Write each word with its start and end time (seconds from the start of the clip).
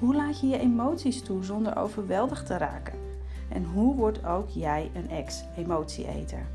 Hoe 0.00 0.14
laat 0.14 0.40
je 0.40 0.46
je 0.46 0.58
emoties 0.58 1.22
toe 1.22 1.44
zonder 1.44 1.76
overweldigd 1.76 2.46
te 2.46 2.56
raken? 2.56 2.98
En 3.48 3.64
hoe 3.64 3.94
wordt 3.94 4.24
ook 4.24 4.48
jij 4.48 4.90
een 4.94 5.10
ex-emotieeter? 5.10 6.46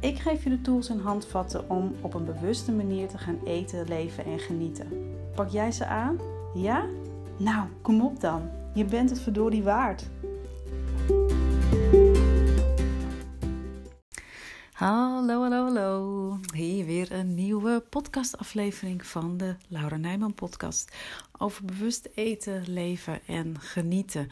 Ik 0.00 0.18
geef 0.18 0.44
je 0.44 0.50
de 0.50 0.60
tools 0.60 0.88
en 0.88 1.00
handvatten 1.00 1.70
om 1.70 1.94
op 2.00 2.14
een 2.14 2.24
bewuste 2.24 2.72
manier 2.72 3.08
te 3.08 3.18
gaan 3.18 3.38
eten, 3.44 3.88
leven 3.88 4.24
en 4.24 4.38
genieten. 4.38 4.88
Pak 5.34 5.48
jij 5.48 5.72
ze 5.72 5.86
aan? 5.86 6.18
Ja? 6.54 6.84
Nou, 7.36 7.68
kom 7.82 8.00
op 8.00 8.20
dan. 8.20 8.42
Je 8.74 8.84
bent 8.84 9.10
het 9.10 9.20
verdorie 9.20 9.62
waard. 9.62 10.10
Hallo, 14.82 15.42
hallo, 15.42 15.64
hallo. 15.64 16.38
Hier 16.54 16.84
weer 16.84 17.12
een 17.12 17.34
nieuwe 17.34 17.84
podcastaflevering 17.88 19.06
van 19.06 19.36
de 19.36 19.54
Laura 19.68 19.96
Nijman 19.96 20.34
podcast. 20.34 20.96
Over 21.38 21.64
bewust 21.64 22.08
eten, 22.14 22.64
leven 22.66 23.20
en 23.26 23.60
genieten. 23.60 24.28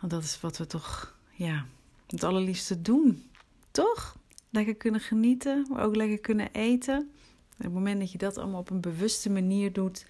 Want 0.00 0.12
dat 0.12 0.22
is 0.22 0.40
wat 0.40 0.58
we 0.58 0.66
toch, 0.66 1.16
ja, 1.30 1.66
het 2.06 2.24
allerliefste 2.24 2.82
doen. 2.82 3.30
Toch? 3.70 4.16
Lekker 4.50 4.74
kunnen 4.74 5.00
genieten, 5.00 5.66
maar 5.70 5.84
ook 5.84 5.96
lekker 5.96 6.18
kunnen 6.18 6.52
eten. 6.52 7.10
Op 7.56 7.64
het 7.64 7.72
moment 7.72 8.00
dat 8.00 8.12
je 8.12 8.18
dat 8.18 8.38
allemaal 8.38 8.60
op 8.60 8.70
een 8.70 8.80
bewuste 8.80 9.30
manier 9.30 9.72
doet, 9.72 10.06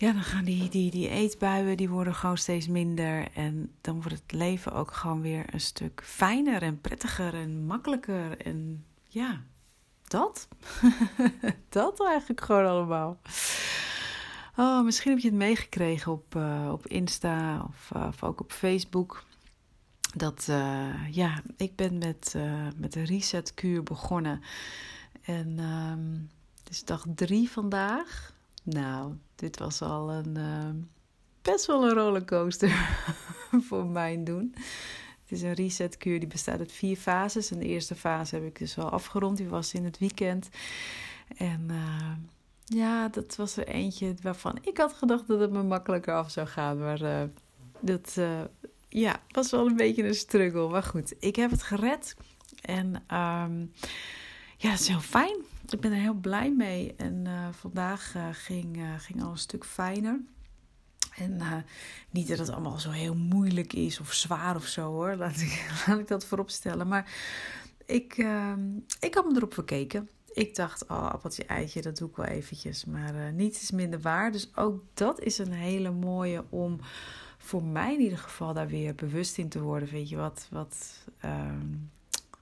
ja, 0.00 0.12
dan 0.12 0.22
gaan 0.22 0.44
die, 0.44 0.68
die, 0.68 0.90
die 0.90 1.08
eetbuien 1.08 1.76
die 1.76 1.88
worden 1.88 2.14
gewoon 2.14 2.38
steeds 2.38 2.68
minder. 2.68 3.28
En 3.34 3.72
dan 3.80 3.94
wordt 3.94 4.18
het 4.22 4.32
leven 4.32 4.72
ook 4.72 4.92
gewoon 4.92 5.20
weer 5.20 5.44
een 5.54 5.60
stuk 5.60 6.02
fijner 6.04 6.62
en 6.62 6.80
prettiger 6.80 7.34
en 7.34 7.66
makkelijker. 7.66 8.38
En 8.38 8.84
ja, 9.06 9.42
dat. 10.04 10.48
dat 11.68 12.06
eigenlijk 12.06 12.40
gewoon 12.40 12.66
allemaal. 12.66 13.20
Oh, 14.56 14.84
misschien 14.84 15.10
heb 15.10 15.20
je 15.20 15.28
het 15.28 15.36
meegekregen 15.36 16.12
op, 16.12 16.34
uh, 16.34 16.68
op 16.72 16.86
Insta 16.86 17.64
of, 17.68 17.90
uh, 17.96 18.06
of, 18.08 18.22
ook 18.22 18.40
op 18.40 18.52
Facebook. 18.52 19.24
Dat, 20.16 20.46
uh, 20.50 21.10
ja, 21.10 21.42
ik 21.56 21.76
ben 21.76 21.98
met, 21.98 22.34
met 22.76 22.92
de 22.92 23.02
resetkuur 23.02 23.82
begonnen. 23.82 24.42
En 25.22 25.58
um, 25.58 26.30
het 26.62 26.72
is 26.72 26.84
dag 26.84 27.04
drie 27.14 27.50
vandaag. 27.50 28.38
Nou, 28.70 29.14
dit 29.34 29.58
was 29.58 29.82
al 29.82 30.12
een 30.12 30.38
uh, 30.38 30.84
best 31.42 31.66
wel 31.66 31.84
een 31.84 31.94
rollercoaster 31.94 32.70
voor 33.68 33.86
mijn 33.86 34.24
doen. 34.24 34.54
Het 35.22 35.38
is 35.38 35.42
een 35.42 35.52
resetkuur 35.52 36.18
die 36.18 36.28
bestaat 36.28 36.58
uit 36.58 36.72
vier 36.72 36.96
fases. 36.96 37.50
En 37.50 37.58
de 37.58 37.66
eerste 37.66 37.94
fase 37.94 38.34
heb 38.34 38.44
ik 38.44 38.58
dus 38.58 38.78
al 38.78 38.90
afgerond. 38.90 39.36
Die 39.36 39.48
was 39.48 39.74
in 39.74 39.84
het 39.84 39.98
weekend. 39.98 40.48
En 41.36 41.66
uh, 41.70 42.12
ja, 42.64 43.08
dat 43.08 43.36
was 43.36 43.56
er 43.56 43.66
eentje 43.66 44.14
waarvan 44.22 44.58
ik 44.60 44.76
had 44.76 44.92
gedacht 44.92 45.26
dat 45.26 45.40
het 45.40 45.50
me 45.50 45.62
makkelijker 45.62 46.14
af 46.14 46.30
zou 46.30 46.46
gaan. 46.46 46.78
Maar 46.78 47.02
uh, 47.02 47.22
dat 47.80 48.18
ja, 48.88 49.20
was 49.28 49.50
wel 49.50 49.66
een 49.66 49.76
beetje 49.76 50.06
een 50.06 50.14
struggle. 50.14 50.68
Maar 50.68 50.82
goed, 50.82 51.14
ik 51.18 51.36
heb 51.36 51.50
het 51.50 51.62
gered. 51.62 52.16
En 52.60 52.86
um, 52.94 53.72
ja, 54.56 54.70
het 54.70 54.80
is 54.80 54.88
heel 54.88 55.00
fijn 55.00 55.36
ik 55.72 55.80
ben 55.80 55.92
er 55.92 56.00
heel 56.00 56.14
blij 56.14 56.52
mee. 56.52 56.94
En 56.96 57.24
uh, 57.26 57.48
vandaag 57.50 58.14
uh, 58.16 58.26
ging, 58.32 58.76
uh, 58.76 58.94
ging 58.98 59.22
al 59.22 59.30
een 59.30 59.38
stuk 59.38 59.64
fijner. 59.64 60.20
En 61.16 61.64
niet 62.10 62.28
dat 62.28 62.38
het 62.38 62.50
allemaal 62.50 62.78
zo 62.78 62.90
heel 62.90 63.14
moeilijk 63.14 63.72
is 63.72 64.00
of 64.00 64.12
zwaar 64.12 64.56
of 64.56 64.66
zo 64.66 64.82
hoor. 64.82 65.14
Laat 65.14 65.40
ik, 65.40 65.70
laat 65.86 65.98
ik 65.98 66.08
dat 66.08 66.24
voorop 66.24 66.50
stellen. 66.50 66.88
Maar 66.88 67.12
ik, 67.86 68.14
ehm, 68.18 68.60
ik 69.00 69.14
had 69.14 69.24
me 69.24 69.36
erop 69.36 69.54
verkeken. 69.54 70.08
Ik 70.32 70.54
dacht, 70.54 70.86
oh, 70.86 71.10
appeltje 71.10 71.44
eitje, 71.44 71.82
dat 71.82 71.96
doe 71.96 72.08
ik 72.08 72.16
wel 72.16 72.26
eventjes. 72.26 72.84
Maar 72.84 73.32
niets 73.32 73.62
is 73.62 73.70
minder 73.70 74.00
waar. 74.00 74.32
Dus 74.32 74.56
ook 74.56 74.82
dat 74.94 75.20
is 75.20 75.38
een 75.38 75.52
hele 75.52 75.90
mooie 75.90 76.44
om 76.48 76.80
voor 77.38 77.64
mij 77.64 77.94
in 77.94 78.00
ieder 78.00 78.18
geval 78.18 78.54
daar 78.54 78.68
weer 78.68 78.94
bewust 78.94 79.38
in 79.38 79.48
te 79.48 79.60
worden. 79.60 79.88
Weet 79.88 80.08
je 80.08 80.16
wat, 80.16 80.46
wat 80.50 81.06
ehm, 81.20 81.66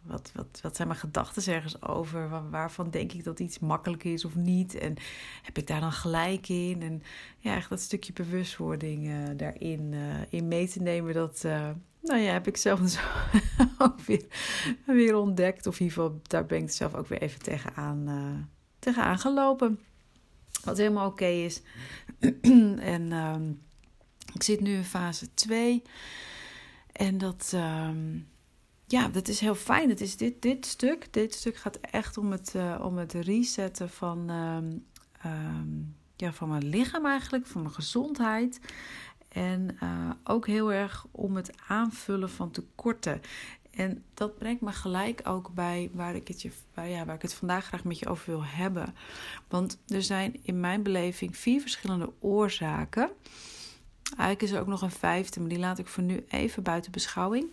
wat, 0.02 0.30
wat, 0.34 0.58
wat 0.62 0.76
zijn 0.76 0.88
mijn 0.88 1.00
gedachten 1.00 1.52
ergens 1.52 1.82
over? 1.82 2.50
Waarvan 2.50 2.90
denk 2.90 3.12
ik 3.12 3.24
dat 3.24 3.40
iets 3.40 3.58
makkelijk 3.58 4.04
is 4.04 4.24
of 4.24 4.34
niet? 4.34 4.74
En 4.74 4.96
heb 5.42 5.58
ik 5.58 5.66
daar 5.66 5.80
dan 5.80 5.92
gelijk 5.92 6.48
in? 6.48 6.82
En 6.82 7.02
ja, 7.38 7.56
echt 7.56 7.68
dat 7.68 7.80
stukje 7.80 8.12
bewustwording 8.12 9.06
uh, 9.06 9.14
daarin 9.36 9.92
uh, 9.92 10.14
in 10.28 10.48
mee 10.48 10.68
te 10.68 10.82
nemen, 10.82 11.14
dat, 11.14 11.42
uh, 11.46 11.70
nou 12.00 12.20
ja, 12.20 12.32
heb 12.32 12.46
ik 12.46 12.56
zelf 12.56 12.80
dus 12.86 12.98
ook 13.78 14.00
weer, 14.86 15.16
ontdekt. 15.16 15.66
Of 15.66 15.80
in 15.80 15.86
ieder 15.86 16.02
geval, 16.02 16.20
daar 16.22 16.46
ben 16.46 16.62
ik 16.62 16.70
zelf 16.70 16.94
ook 16.94 17.08
weer 17.08 17.22
even 17.22 17.42
tegenaan, 17.42 18.48
tegenaan 18.78 19.18
gelopen. 19.18 19.80
Wat 20.64 20.76
helemaal 20.76 21.08
oké 21.08 21.26
is. 21.26 21.62
en 22.94 23.12
ehm, 23.12 23.50
ik 24.34 24.42
zit 24.42 24.60
nu 24.60 24.74
in 24.74 24.84
fase 24.84 25.34
2. 25.34 25.82
En 26.92 27.18
dat, 27.18 27.52
um, 27.54 28.26
ja, 28.88 29.08
dat 29.08 29.28
is 29.28 29.40
heel 29.40 29.54
fijn. 29.54 29.88
Het 29.88 30.00
is 30.00 30.16
dit, 30.16 30.42
dit 30.42 30.66
stuk. 30.66 31.12
Dit 31.12 31.34
stuk 31.34 31.56
gaat 31.56 31.78
echt 31.80 32.18
om 32.18 32.32
het, 32.32 32.52
uh, 32.56 32.80
om 32.82 32.96
het 32.96 33.12
resetten 33.12 33.90
van, 33.90 34.30
uh, 34.30 34.56
um, 35.32 35.96
ja, 36.16 36.32
van 36.32 36.48
mijn 36.48 36.68
lichaam 36.68 37.06
eigenlijk, 37.06 37.46
van 37.46 37.62
mijn 37.62 37.74
gezondheid. 37.74 38.60
En 39.28 39.78
uh, 39.82 40.10
ook 40.24 40.46
heel 40.46 40.72
erg 40.72 41.06
om 41.10 41.36
het 41.36 41.50
aanvullen 41.66 42.30
van 42.30 42.50
tekorten. 42.50 43.20
En 43.70 44.04
dat 44.14 44.38
brengt 44.38 44.60
me 44.60 44.72
gelijk 44.72 45.20
ook 45.24 45.54
bij 45.54 45.90
waar 45.92 46.14
ik, 46.14 46.28
het 46.28 46.42
je, 46.42 46.50
waar, 46.74 46.88
ja, 46.88 47.04
waar 47.04 47.14
ik 47.14 47.22
het 47.22 47.34
vandaag 47.34 47.64
graag 47.64 47.84
met 47.84 47.98
je 47.98 48.08
over 48.08 48.30
wil 48.30 48.44
hebben. 48.44 48.94
Want 49.48 49.78
er 49.86 50.02
zijn 50.02 50.40
in 50.42 50.60
mijn 50.60 50.82
beleving 50.82 51.36
vier 51.36 51.60
verschillende 51.60 52.12
oorzaken 52.20 53.10
Eigenlijk 54.08 54.42
is 54.42 54.50
er 54.50 54.60
ook 54.60 54.66
nog 54.66 54.82
een 54.82 54.90
vijfde, 54.90 55.40
maar 55.40 55.48
die 55.48 55.58
laat 55.58 55.78
ik 55.78 55.86
voor 55.86 56.02
nu 56.02 56.24
even 56.28 56.62
buiten 56.62 56.92
beschouwing. 56.92 57.46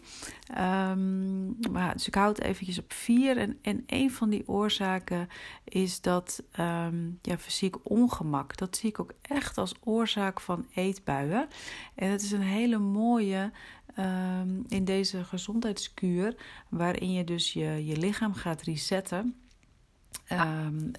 Um, 0.58 1.58
maar, 1.72 1.94
dus 1.94 2.08
ik 2.08 2.16
houd 2.16 2.40
eventjes 2.40 2.80
op 2.80 2.94
vier. 2.94 3.38
En, 3.38 3.58
en 3.62 3.84
een 3.88 4.12
van 4.12 4.30
die 4.30 4.48
oorzaken 4.48 5.30
is 5.64 6.02
dat 6.02 6.44
um, 6.60 7.20
ja, 7.22 7.38
fysiek 7.38 7.76
ongemak. 7.84 8.58
Dat 8.58 8.78
zie 8.78 8.90
ik 8.90 9.00
ook 9.00 9.14
echt 9.22 9.58
als 9.58 9.74
oorzaak 9.84 10.40
van 10.40 10.66
eetbuien. 10.74 11.48
En 11.96 12.10
het 12.10 12.22
is 12.22 12.32
een 12.32 12.42
hele 12.42 12.78
mooie 12.78 13.52
um, 14.00 14.64
in 14.68 14.86
deze 14.86 15.24
gezondheidskuur, 15.24 16.36
waarin 16.70 17.14
je 17.14 17.24
dus 17.24 17.54
je, 17.54 17.86
je 17.86 17.98
lichaam 17.98 18.34
gaat 18.34 18.62
resetten. 18.62 19.36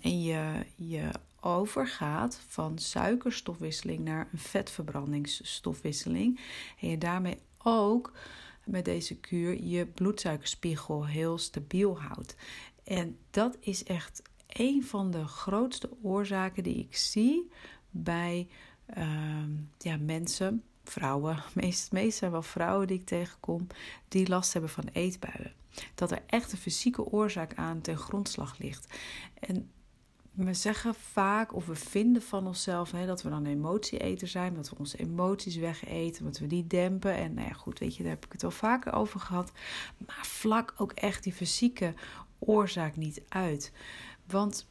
en 0.00 0.22
je, 0.22 0.65
je 0.77 1.11
overgaat 1.41 2.41
van 2.48 2.78
suikerstofwisseling 2.78 4.04
naar 4.04 4.28
een 4.32 4.38
vetverbrandingsstofwisseling. 4.38 6.41
En 6.80 6.88
je 6.88 6.98
daarmee 6.98 7.38
ook 7.58 8.12
met 8.64 8.84
deze 8.84 9.16
kuur 9.16 9.62
je 9.62 9.86
bloedsuikerspiegel 9.86 11.06
heel 11.06 11.38
stabiel 11.38 12.00
houdt. 12.00 12.36
En 12.84 13.19
dat 13.30 13.56
is 13.60 13.84
echt 13.84 14.22
een 14.47 14.84
van 14.84 15.10
de 15.10 15.26
grootste 15.26 15.91
oorzaken 16.02 16.62
die 16.62 16.77
ik 16.77 16.97
zie 16.97 17.50
bij 17.91 18.48
uh, 18.98 19.42
ja, 19.78 19.97
mensen, 19.97 20.62
vrouwen, 20.84 21.42
meest, 21.54 21.92
meest 21.92 22.18
zijn 22.18 22.30
wel 22.30 22.42
vrouwen 22.42 22.86
die 22.86 22.98
ik 22.98 23.06
tegenkom, 23.06 23.66
die 24.09 24.28
last 24.28 24.53
hebben 24.53 24.71
van 24.71 24.89
eetbuien. 24.92 25.54
Dat 25.94 26.10
er 26.10 26.22
echt 26.27 26.53
een 26.53 26.59
fysieke 26.59 27.04
oorzaak 27.04 27.54
aan 27.54 27.80
ten 27.80 27.97
grondslag 27.97 28.59
ligt. 28.59 28.98
En 29.34 29.71
we 30.36 30.54
zeggen 30.54 30.94
vaak 30.94 31.54
of 31.54 31.66
we 31.66 31.74
vinden 31.74 32.22
van 32.22 32.47
onszelf 32.47 32.91
hè, 32.91 33.06
dat 33.06 33.22
we 33.22 33.28
dan 33.28 33.47
emotieeter 33.47 34.28
zijn, 34.28 34.54
dat 34.54 34.68
we 34.68 34.77
onze 34.78 34.98
emoties 34.98 35.56
wegeten, 35.56 36.24
dat 36.24 36.38
we 36.38 36.47
die 36.47 36.66
dempen. 36.66 37.15
En 37.15 37.34
nou 37.34 37.48
ja, 37.48 37.53
goed, 37.53 37.78
weet 37.78 37.97
je, 37.97 38.03
daar 38.03 38.12
heb 38.12 38.24
ik 38.24 38.33
het 38.33 38.44
al 38.44 38.50
vaker 38.50 38.92
over 38.92 39.21
gehad. 39.21 39.53
Maar 40.06 40.27
vlak 40.27 40.74
ook 40.77 40.92
echt 40.92 41.22
die 41.22 41.33
fysieke 41.33 41.94
oorzaak 42.38 42.97
niet 42.97 43.22
uit. 43.28 43.72
Want 44.27 44.66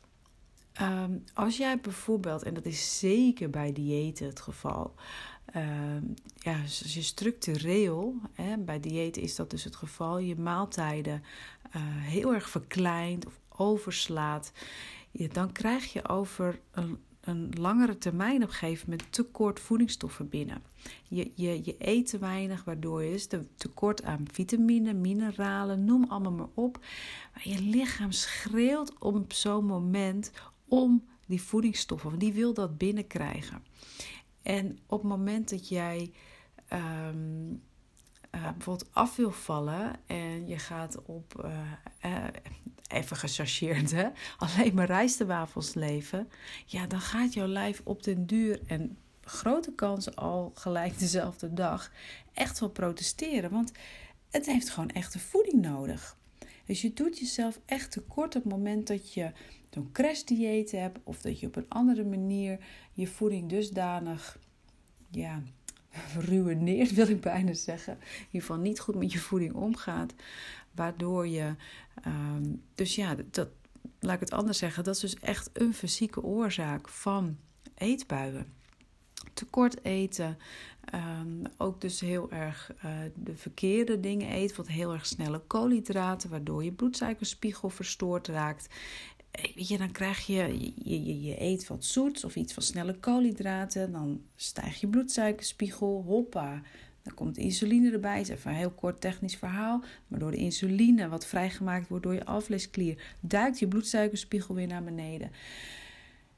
um, 0.81 1.23
als 1.33 1.57
jij 1.57 1.79
bijvoorbeeld, 1.79 2.43
en 2.43 2.53
dat 2.53 2.65
is 2.65 2.99
zeker 2.99 3.49
bij 3.49 3.73
diëten 3.73 4.25
het 4.25 4.39
geval, 4.39 4.93
um, 5.55 6.13
ja, 6.35 6.61
dus 6.61 6.83
als 6.83 6.93
je 6.93 7.01
structureel, 7.01 8.15
hè, 8.33 8.57
bij 8.57 8.79
diëten 8.79 9.21
is 9.21 9.35
dat 9.35 9.49
dus 9.49 9.63
het 9.63 9.75
geval, 9.75 10.17
je 10.17 10.35
maaltijden 10.35 11.23
uh, 11.75 11.81
heel 11.83 12.33
erg 12.33 12.49
verkleint 12.49 13.25
of 13.25 13.39
overslaat 13.49 14.51
dan 15.31 15.51
krijg 15.51 15.93
je 15.93 16.07
over 16.07 16.59
een, 16.71 16.97
een 17.21 17.51
langere 17.59 17.97
termijn 17.97 18.43
op 18.43 18.49
een 18.49 18.53
gegeven 18.53 18.89
moment 18.89 19.11
tekort 19.11 19.59
voedingsstoffen 19.59 20.29
binnen. 20.29 20.63
Je, 21.03 21.31
je, 21.35 21.61
je 21.63 21.75
eet 21.79 22.09
te 22.09 22.17
weinig, 22.17 22.63
waardoor 22.63 23.03
je 23.03 23.11
dus 23.11 23.27
tekort 23.55 24.03
aan 24.03 24.25
vitamine, 24.31 24.93
mineralen, 24.93 25.85
noem 25.85 26.05
allemaal 26.07 26.31
maar 26.31 26.47
op. 26.53 26.85
Je 27.43 27.61
lichaam 27.61 28.11
schreeuwt 28.11 28.99
op 28.99 29.33
zo'n 29.33 29.65
moment 29.65 30.31
om 30.67 31.05
die 31.27 31.41
voedingsstoffen, 31.41 32.09
want 32.09 32.21
die 32.21 32.33
wil 32.33 32.53
dat 32.53 32.77
binnenkrijgen. 32.77 33.63
En 34.41 34.79
op 34.87 34.99
het 34.99 35.09
moment 35.09 35.49
dat 35.49 35.67
jij 35.67 36.11
ehm, 36.67 37.53
uh, 38.35 38.41
bijvoorbeeld 38.41 38.89
af 38.93 39.15
wil 39.15 39.31
vallen 39.31 39.93
en 40.05 40.47
je 40.47 40.59
gaat 40.59 41.05
op, 41.05 41.49
uh, 42.03 42.27
even 42.87 43.17
gechargeerd, 43.17 43.91
hè, 43.91 44.07
alleen 44.37 44.73
maar 44.73 44.85
rijstewafels 44.85 45.73
leven, 45.73 46.29
ja, 46.65 46.87
dan 46.87 47.01
gaat 47.01 47.33
jouw 47.33 47.47
lijf 47.47 47.81
op 47.83 48.03
den 48.03 48.25
duur 48.25 48.59
en 48.67 48.97
grote 49.21 49.73
kans 49.73 50.15
al 50.15 50.51
gelijk 50.55 50.99
dezelfde 50.99 51.53
dag 51.53 51.91
echt 52.33 52.59
wel 52.59 52.69
protesteren. 52.69 53.51
Want 53.51 53.71
het 54.29 54.45
heeft 54.45 54.69
gewoon 54.69 54.89
echte 54.89 55.19
voeding 55.19 55.61
nodig. 55.61 56.17
Dus 56.65 56.81
je 56.81 56.93
doet 56.93 57.19
jezelf 57.19 57.59
echt 57.65 57.91
tekort 57.91 58.35
op 58.35 58.43
het 58.43 58.51
moment 58.51 58.87
dat 58.87 59.13
je 59.13 59.31
zo'n 59.69 59.91
crashdieet 59.91 60.71
hebt 60.71 60.99
of 61.03 61.21
dat 61.21 61.39
je 61.39 61.47
op 61.47 61.55
een 61.55 61.69
andere 61.69 62.03
manier 62.03 62.59
je 62.93 63.07
voeding 63.07 63.49
dusdanig 63.49 64.39
ja, 65.11 65.41
ruïneert, 66.19 66.93
wil 66.93 67.07
ik 67.07 67.21
bijna 67.21 67.53
zeggen. 67.53 67.93
In 67.93 68.25
ieder 68.25 68.41
geval 68.41 68.57
niet 68.57 68.79
goed 68.79 68.95
met 68.95 69.11
je 69.11 69.19
voeding 69.19 69.53
omgaat. 69.53 70.13
Waardoor 70.71 71.27
je. 71.27 71.55
Ehm, 72.03 72.43
dus 72.75 72.95
ja, 72.95 73.15
dat, 73.31 73.49
laat 73.99 74.13
ik 74.13 74.19
het 74.19 74.31
anders 74.31 74.57
zeggen. 74.57 74.83
Dat 74.83 74.95
is 74.95 75.01
dus 75.01 75.15
echt 75.15 75.49
een 75.53 75.73
fysieke 75.73 76.23
oorzaak 76.23 76.89
van 76.89 77.37
eetbuien. 77.75 78.53
Tekort 79.33 79.83
eten. 79.83 80.37
Ehm, 80.85 81.43
ook 81.57 81.81
dus 81.81 81.99
heel 81.99 82.31
erg 82.31 82.71
uh, 82.85 82.91
de 83.15 83.35
verkeerde 83.35 83.99
dingen 83.99 84.29
eten. 84.29 84.57
Wat 84.57 84.67
heel 84.67 84.93
erg 84.93 85.05
snelle 85.05 85.39
koolhydraten. 85.39 86.29
Waardoor 86.29 86.63
je 86.63 86.71
bloedsuikerspiegel 86.71 87.69
verstoord 87.69 88.27
raakt 88.27 88.67
weet 89.41 89.67
je, 89.67 89.77
dan 89.77 89.91
krijg 89.91 90.25
je, 90.25 90.57
je, 90.75 91.05
je, 91.05 91.21
je 91.21 91.41
eet 91.41 91.67
wat 91.67 91.85
zoets 91.85 92.23
of 92.23 92.35
iets 92.35 92.53
van 92.53 92.63
snelle 92.63 92.93
koolhydraten. 92.93 93.91
Dan 93.91 94.21
stijgt 94.35 94.79
je 94.79 94.87
bloedsuikerspiegel, 94.87 96.03
hoppa. 96.07 96.61
Dan 97.03 97.13
komt 97.13 97.37
insuline 97.37 97.91
erbij. 97.91 98.17
Het 98.17 98.29
is 98.29 98.35
even 98.35 98.51
een 98.51 98.57
heel 98.57 98.71
kort 98.71 99.01
technisch 99.01 99.35
verhaal. 99.35 99.83
Maar 100.07 100.19
door 100.19 100.31
de 100.31 100.37
insuline 100.37 101.09
wat 101.09 101.25
vrijgemaakt 101.25 101.87
wordt 101.87 102.03
door 102.03 102.13
je 102.13 102.25
alvleesklier, 102.25 103.15
duikt 103.19 103.59
je 103.59 103.67
bloedsuikerspiegel 103.67 104.55
weer 104.55 104.67
naar 104.67 104.83
beneden. 104.83 105.31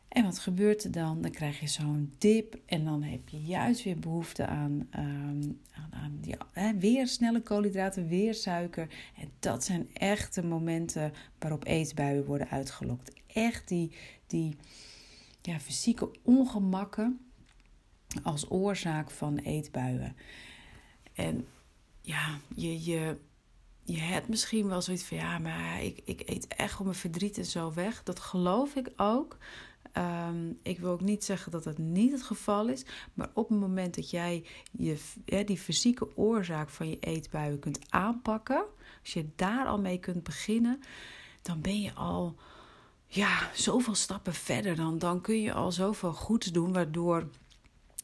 En 0.08 0.24
wat 0.24 0.40
gebeurt 0.40 0.84
er 0.84 0.92
dan? 0.92 1.22
Dan 1.22 1.32
krijg 1.32 1.60
je 1.60 1.68
zo'n 1.68 2.14
dip 2.18 2.58
en 2.66 2.86
dan 2.86 3.04
heb 3.04 3.30
je 3.30 3.42
juist 3.42 3.84
weer 3.84 4.00
behoefte 4.00 4.46
aan, 4.46 4.88
um, 4.96 5.62
aan, 5.92 6.22
hè, 6.52 6.78
weer 6.78 7.08
snelle 7.08 7.42
koolhydraten, 7.42 8.08
weer 8.08 8.34
suiker. 8.34 8.88
En 9.18 9.32
dat 9.40 9.64
zijn 9.64 9.90
echt 9.94 10.36
de 10.36 10.44
momenten 10.44 11.14
waarop 11.40 11.66
eetbuien 11.66 12.26
worden 12.26 12.50
uitgelokt. 12.50 13.14
Echt 13.28 13.68
die, 13.68 13.92
die 14.28 14.56
ja, 15.42 15.60
fysieke 15.60 16.12
ongemakken 16.24 17.20
als 18.24 18.52
oorzaak 18.52 19.12
van 19.12 19.38
eetbuien. 19.38 20.16
En 21.14 21.46
ja, 22.02 22.40
je, 22.56 22.84
je, 22.84 23.18
je 23.84 24.00
hebt 24.00 24.28
misschien 24.28 24.68
wel 24.68 24.82
zoiets 24.82 25.04
van 25.04 25.18
ja, 25.18 25.40
maar 25.40 25.84
ik, 25.84 26.00
ik 26.06 26.22
eet 26.26 26.48
echt 26.48 26.80
om 26.80 26.86
mijn 26.86 26.98
verdriet 26.98 27.38
en 27.38 27.46
zo 27.46 27.74
weg. 27.74 28.04
Dat 28.04 28.20
geloof 28.20 28.76
ik 28.76 28.92
ook. 28.96 29.38
Ehm, 29.98 30.52
ik 30.62 30.80
wil 30.80 30.92
ook 30.92 31.02
niet 31.02 31.24
zeggen 31.24 31.52
dat 31.52 31.64
dat 31.64 31.78
niet 31.78 32.12
het 32.12 32.24
geval 32.24 32.68
is, 32.68 32.86
maar 33.14 33.30
op 33.34 33.50
het 33.50 33.60
moment 33.60 33.96
dat 33.96 34.10
jij 34.10 34.46
je, 34.72 34.98
die 35.46 35.58
fysieke 35.58 36.18
oorzaak 36.18 36.70
van 36.70 36.90
je 36.90 37.00
eetbuien 37.00 37.60
kunt 37.60 37.80
aanpakken, 37.90 38.66
als 39.02 39.14
je 39.14 39.30
daar 39.36 39.66
al 39.66 39.80
mee 39.80 39.98
kunt 39.98 40.24
beginnen, 40.24 40.80
dan 41.42 41.62
ben 41.62 41.82
je 41.82 41.94
al 41.94 42.36
ja, 43.08 43.50
zoveel 43.54 43.96
stappen 43.96 44.34
verder. 44.34 44.76
Dan, 44.76 44.98
dan 44.98 45.22
kun 45.22 45.42
je 45.42 45.54
al 45.54 45.72
zoveel 45.72 46.14
goeds 46.14 46.48
doen, 46.48 46.74
waardoor 46.74 47.30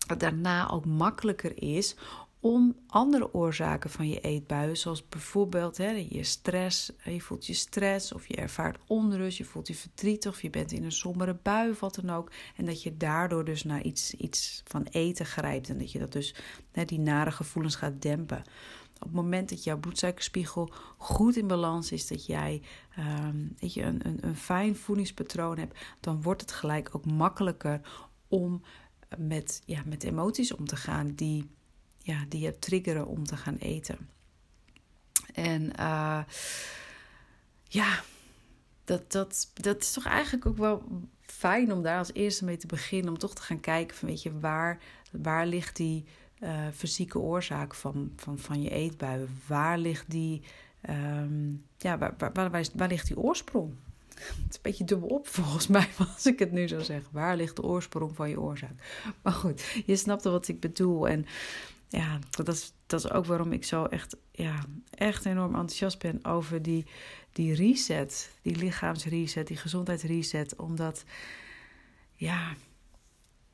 het 0.07 0.19
daarna 0.19 0.69
ook 0.69 0.85
makkelijker 0.85 1.61
is 1.61 1.95
om 2.43 2.75
andere 2.87 3.33
oorzaken 3.33 3.89
van 3.89 4.09
je 4.09 4.19
eetbuien, 4.19 4.77
zoals 4.77 5.07
bijvoorbeeld 5.07 5.77
hè, 5.77 5.89
je 6.09 6.23
stress, 6.23 6.91
je 7.03 7.21
voelt 7.21 7.45
je 7.45 7.53
stress 7.53 8.13
of 8.13 8.27
je 8.27 8.35
ervaart 8.35 8.77
onrust, 8.87 9.37
je 9.37 9.45
voelt 9.45 9.67
je 9.67 9.75
verdrietig 9.75 10.31
of 10.31 10.41
je 10.41 10.49
bent 10.49 10.71
in 10.71 10.83
een 10.83 10.91
sombere 10.91 11.37
bui 11.41 11.69
of 11.69 11.79
wat 11.79 11.95
dan 11.95 12.09
ook. 12.09 12.31
En 12.55 12.65
dat 12.65 12.83
je 12.83 12.97
daardoor 12.97 13.45
dus 13.45 13.63
naar 13.63 13.81
iets, 13.81 14.13
iets 14.13 14.61
van 14.65 14.83
eten 14.83 15.25
grijpt 15.25 15.69
en 15.69 15.77
dat 15.77 15.91
je 15.91 15.99
dat 15.99 16.11
dus, 16.11 16.35
hè, 16.71 16.85
die 16.85 16.99
nare 16.99 17.31
gevoelens 17.31 17.75
gaat 17.75 18.01
dempen. 18.01 18.43
Op 18.93 19.01
het 19.03 19.11
moment 19.11 19.49
dat 19.49 19.63
jouw 19.63 19.77
bloedsuikerspiegel 19.77 20.69
goed 20.97 21.35
in 21.35 21.47
balans 21.47 21.91
is, 21.91 22.07
dat 22.07 22.25
jij 22.25 22.61
um, 22.99 23.55
je, 23.59 23.81
een, 23.81 24.07
een, 24.07 24.17
een 24.21 24.37
fijn 24.37 24.75
voedingspatroon 24.75 25.57
hebt, 25.57 25.79
dan 25.99 26.21
wordt 26.21 26.41
het 26.41 26.51
gelijk 26.51 26.89
ook 26.95 27.05
makkelijker 27.05 27.81
om 28.27 28.61
met, 29.17 29.61
ja, 29.65 29.81
met 29.85 30.03
emoties 30.03 30.55
om 30.55 30.65
te 30.65 30.75
gaan 30.75 31.13
die 31.15 31.49
ja, 32.03 32.25
die 32.29 32.41
je 32.41 32.59
triggeren 32.59 33.07
om 33.07 33.23
te 33.23 33.37
gaan 33.37 33.57
eten. 33.57 34.09
En 35.33 35.61
uh, 35.79 36.23
ja, 37.63 38.03
dat, 38.83 39.11
dat, 39.11 39.51
dat 39.53 39.81
is 39.81 39.91
toch 39.91 40.05
eigenlijk 40.05 40.45
ook 40.45 40.57
wel 40.57 40.83
fijn 41.19 41.71
om 41.71 41.81
daar 41.81 41.97
als 41.97 42.13
eerste 42.13 42.45
mee 42.45 42.57
te 42.57 42.67
beginnen. 42.67 43.09
Om 43.09 43.17
toch 43.17 43.35
te 43.35 43.41
gaan 43.41 43.59
kijken 43.59 43.97
van 43.97 44.07
weet 44.07 44.21
je, 44.21 44.39
waar, 44.39 44.79
waar 45.11 45.47
ligt 45.47 45.75
die 45.75 46.05
uh, 46.39 46.67
fysieke 46.73 47.19
oorzaak 47.19 47.75
van, 47.75 48.13
van, 48.15 48.39
van 48.39 48.61
je 48.61 48.69
eetbuien? 48.69 49.39
Waar 49.47 49.77
ligt 49.77 50.09
die, 50.09 50.41
um, 50.89 51.65
ja, 51.77 51.97
waar, 51.97 52.13
waar, 52.17 52.33
waar, 52.33 52.65
waar, 52.75 52.87
ligt 52.87 53.07
die 53.07 53.17
oorsprong? 53.17 53.73
Het 54.13 54.49
is 54.49 54.55
een 54.55 54.61
beetje 54.61 54.83
dubbel 54.83 55.07
op 55.09 55.27
volgens 55.27 55.67
mij, 55.67 55.89
als 56.13 56.25
ik 56.25 56.39
het 56.39 56.51
nu 56.51 56.67
zo 56.67 56.79
zeg. 56.79 57.09
Waar 57.11 57.35
ligt 57.35 57.55
de 57.55 57.63
oorsprong 57.63 58.15
van 58.15 58.29
je 58.29 58.39
oorzaak? 58.39 59.03
Maar 59.21 59.33
goed, 59.33 59.81
je 59.85 59.95
snapt 59.95 60.23
wat 60.23 60.47
ik 60.47 60.59
bedoel. 60.59 61.07
En 61.07 61.25
ja, 61.97 62.19
dat 62.29 62.47
is, 62.47 62.73
dat 62.85 62.99
is 62.99 63.11
ook 63.11 63.25
waarom 63.25 63.51
ik 63.51 63.63
zo 63.63 63.85
echt, 63.85 64.17
ja, 64.31 64.65
echt 64.89 65.25
enorm 65.25 65.55
enthousiast 65.55 65.99
ben 65.99 66.25
over 66.25 66.61
die, 66.61 66.85
die 67.31 67.53
reset. 67.53 68.31
Die 68.41 68.55
lichaamsreset, 68.55 69.47
die 69.47 69.57
gezondheidsreset. 69.57 70.55
Omdat, 70.55 71.03
ja, 72.15 72.53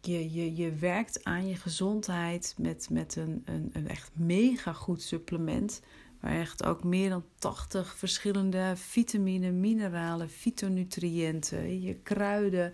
je, 0.01 0.33
je, 0.33 0.55
je 0.55 0.71
werkt 0.71 1.23
aan 1.23 1.47
je 1.47 1.55
gezondheid 1.55 2.55
met, 2.57 2.89
met 2.89 3.15
een, 3.15 3.43
een, 3.45 3.87
echt 3.87 4.11
mega 4.13 4.73
goed 4.73 5.01
supplement. 5.01 5.81
Waar 6.19 6.39
echt 6.39 6.63
ook 6.63 6.83
meer 6.83 7.09
dan 7.09 7.23
80 7.35 7.95
verschillende 7.95 8.73
vitamine, 8.75 9.51
mineralen, 9.51 10.29
fytonutriënten, 10.29 11.81
je 11.81 11.93
kruiden, 11.93 12.73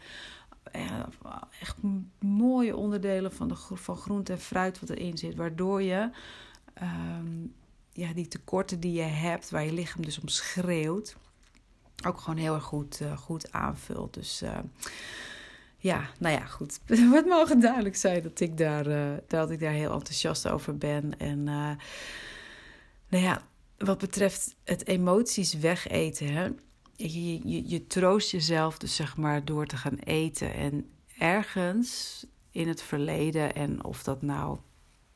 echt 1.59 1.77
mooie 2.19 2.75
onderdelen 2.75 3.31
van, 3.31 3.47
de, 3.47 3.55
van 3.55 3.97
groente 3.97 4.31
en 4.31 4.39
fruit 4.39 4.79
wat 4.79 4.89
erin 4.89 5.17
zit. 5.17 5.35
Waardoor 5.35 5.81
je 5.81 6.09
um, 6.81 7.53
ja, 7.91 8.13
die 8.13 8.27
tekorten 8.27 8.79
die 8.79 8.93
je 8.93 9.01
hebt, 9.01 9.49
waar 9.49 9.65
je 9.65 9.73
lichaam 9.73 10.05
dus 10.05 10.19
om 10.19 10.27
schreeuwt, 10.27 11.15
ook 12.07 12.19
gewoon 12.19 12.39
heel 12.39 12.53
erg 12.53 12.63
goed, 12.63 13.01
uh, 13.01 13.17
goed 13.17 13.51
aanvult. 13.51 14.13
Dus 14.13 14.41
uh, 14.41 14.59
ja, 15.77 16.09
nou 16.19 16.35
ja, 16.35 16.45
goed. 16.45 16.79
Het 16.87 17.25
mogen 17.25 17.59
duidelijk 17.59 17.95
zijn 17.95 18.23
dat 18.23 18.39
ik 18.39 18.57
daar, 18.57 18.87
uh, 18.87 19.17
dat 19.27 19.51
ik 19.51 19.59
daar 19.59 19.71
heel 19.71 19.93
enthousiast 19.93 20.47
over 20.47 20.77
ben. 20.77 21.19
En 21.19 21.43
nou 21.43 23.23
ja, 23.23 23.41
wat 23.77 23.97
betreft 23.97 24.55
het 24.63 24.87
emoties 24.87 25.53
wegeten, 25.53 26.33
hè, 26.33 26.49
je, 26.95 27.69
je, 27.69 27.87
troost 27.87 28.31
jezelf 28.31 28.77
dus 28.77 28.95
zeg 28.95 29.17
maar 29.17 29.45
door 29.45 29.65
te 29.65 29.77
gaan 29.77 29.97
eten. 29.97 30.53
En 30.53 30.89
ergens 31.17 32.25
in 32.51 32.67
het 32.67 32.81
verleden, 32.81 33.55
en 33.55 33.83
of 33.83 34.03
dat 34.03 34.21
nou 34.21 34.57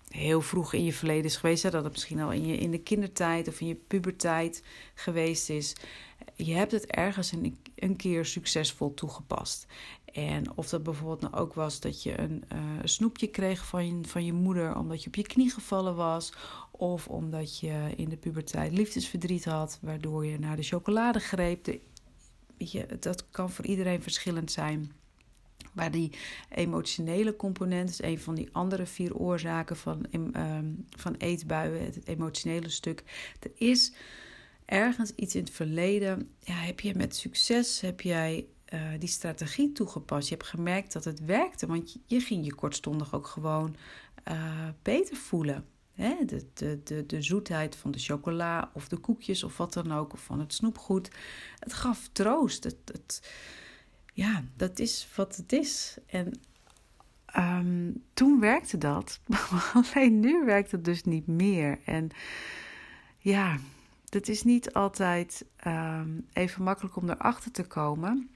heel 0.10 0.42
vroeg 0.42 0.74
in 0.74 0.84
je 0.84 0.94
verleden 0.94 1.26
is 1.26 1.38
geweest, 1.38 1.64
dat 1.64 1.84
het 1.84 1.92
misschien 1.92 2.20
al 2.20 2.32
in, 2.32 2.46
je, 2.46 2.58
in 2.58 2.72
de 2.72 2.82
kindertijd 2.82 3.48
of 3.48 3.62
in 3.62 3.68
je 3.68 3.76
puberteit 3.76 4.64
geweest 4.94 5.50
is. 5.50 5.76
Je 6.36 6.54
hebt 6.54 6.72
het 6.72 6.86
ergens 6.86 7.34
een 7.76 7.96
keer 7.96 8.26
succesvol 8.26 8.94
toegepast. 8.94 9.66
En 10.14 10.58
of 10.58 10.70
dat 10.70 10.84
bijvoorbeeld 10.84 11.22
nou 11.22 11.34
ook 11.34 11.54
was 11.54 11.80
dat 11.80 12.04
je 12.04 12.20
een 12.20 12.44
uh, 12.54 12.60
snoepje 12.84 13.28
kreeg 13.28 13.66
van 13.66 13.88
je, 13.88 14.08
van 14.08 14.26
je 14.26 14.34
moeder 14.34 14.76
omdat 14.78 15.02
je 15.04 15.08
op 15.08 15.16
je 15.16 15.24
knie 15.24 15.52
gevallen 15.52 15.96
was. 15.96 16.34
Of 16.72 17.08
omdat 17.08 17.60
je 17.60 17.94
in 17.96 18.10
de 18.10 18.18
puberteit 18.18 18.72
liefdesverdriet 18.72 19.46
had, 19.46 19.80
waardoor 19.82 20.26
je 20.26 20.40
naar 20.40 20.56
de 20.56 20.64
chocolade 20.64 21.20
greep. 21.20 21.78
Je, 22.58 22.86
dat 23.00 23.30
kan 23.30 23.50
voor 23.50 23.66
iedereen 23.66 24.02
verschillend 24.02 24.52
zijn. 24.52 24.92
Maar 25.74 25.92
die 25.92 26.12
emotionele 26.50 27.36
component 27.36 27.90
is 27.90 28.02
een 28.02 28.20
van 28.20 28.36
die 28.36 28.50
andere 28.52 28.86
vier 28.86 29.16
oorzaken 29.16 29.76
van, 29.76 30.06
um, 30.12 30.86
van 30.98 31.16
eetbuien, 31.18 31.86
het 31.86 32.08
emotionele 32.08 32.70
stuk. 32.70 33.04
Er 33.40 33.52
is 33.56 33.94
ergens 34.66 35.12
iets 35.16 35.36
in 35.36 35.44
het 35.44 35.54
verleden, 35.54 36.30
ja, 36.40 36.54
heb 36.54 36.80
je 36.80 36.96
met 36.96 37.16
succes, 37.16 37.82
heb 37.82 38.02
jij 38.02 38.46
die 39.00 39.10
strategie 39.10 39.72
toegepast. 39.72 40.30
Je 40.30 40.36
hebt 40.36 40.48
gemerkt 40.48 40.94
dat 40.94 41.04
het 41.04 41.26
werkte, 41.26 41.68
want 41.68 41.98
je, 42.06 42.20
ging 42.20 42.46
je 42.46 42.54
kortstondig 42.56 43.14
ook 43.14 43.28
gewoon 43.28 43.76
beter 44.82 45.16
voelen. 45.16 45.66
Hè? 45.94 46.26
De, 46.26 46.46
de, 46.54 46.80
de, 46.84 47.06
de 47.06 47.22
zoetheid 47.22 47.76
van 47.76 47.92
de 47.92 48.00
chocola 48.00 48.72
of 48.74 48.88
de 48.88 48.98
koekjes 48.98 49.44
of 49.44 49.58
wat 49.58 49.74
dan 49.74 49.92
ook, 49.92 50.14
of 50.14 50.24
van 50.24 50.40
het 50.40 50.54
snoepgoed. 50.54 51.12
Het 51.60 51.74
gaf 51.74 52.10
troost. 52.12 52.64
Het, 52.64 52.78
het, 52.86 53.32
ja, 54.14 54.44
dat 54.56 54.80
is 54.80 55.08
wat 55.16 55.36
het 55.36 55.54
is. 55.54 55.98
En 56.06 56.40
um, 57.38 58.04
toen 58.14 58.40
werkte 58.40 58.78
dat. 58.78 59.20
Alleen 59.74 60.20
nu 60.20 60.46
werkt 60.46 60.72
het 60.72 60.86
dus 60.86 61.04
niet 61.04 61.28
meer. 61.28 61.80
En 61.86 62.10
ja, 63.18 63.58
het 64.10 64.30
is 64.30 64.44
niet 64.44 64.74
altijd 64.74 65.46
um, 65.68 66.26
even 66.34 66.64
makkelijk 66.64 66.96
om 66.96 67.10
erachter 67.10 67.52
te 67.52 67.64
komen. 67.64 68.30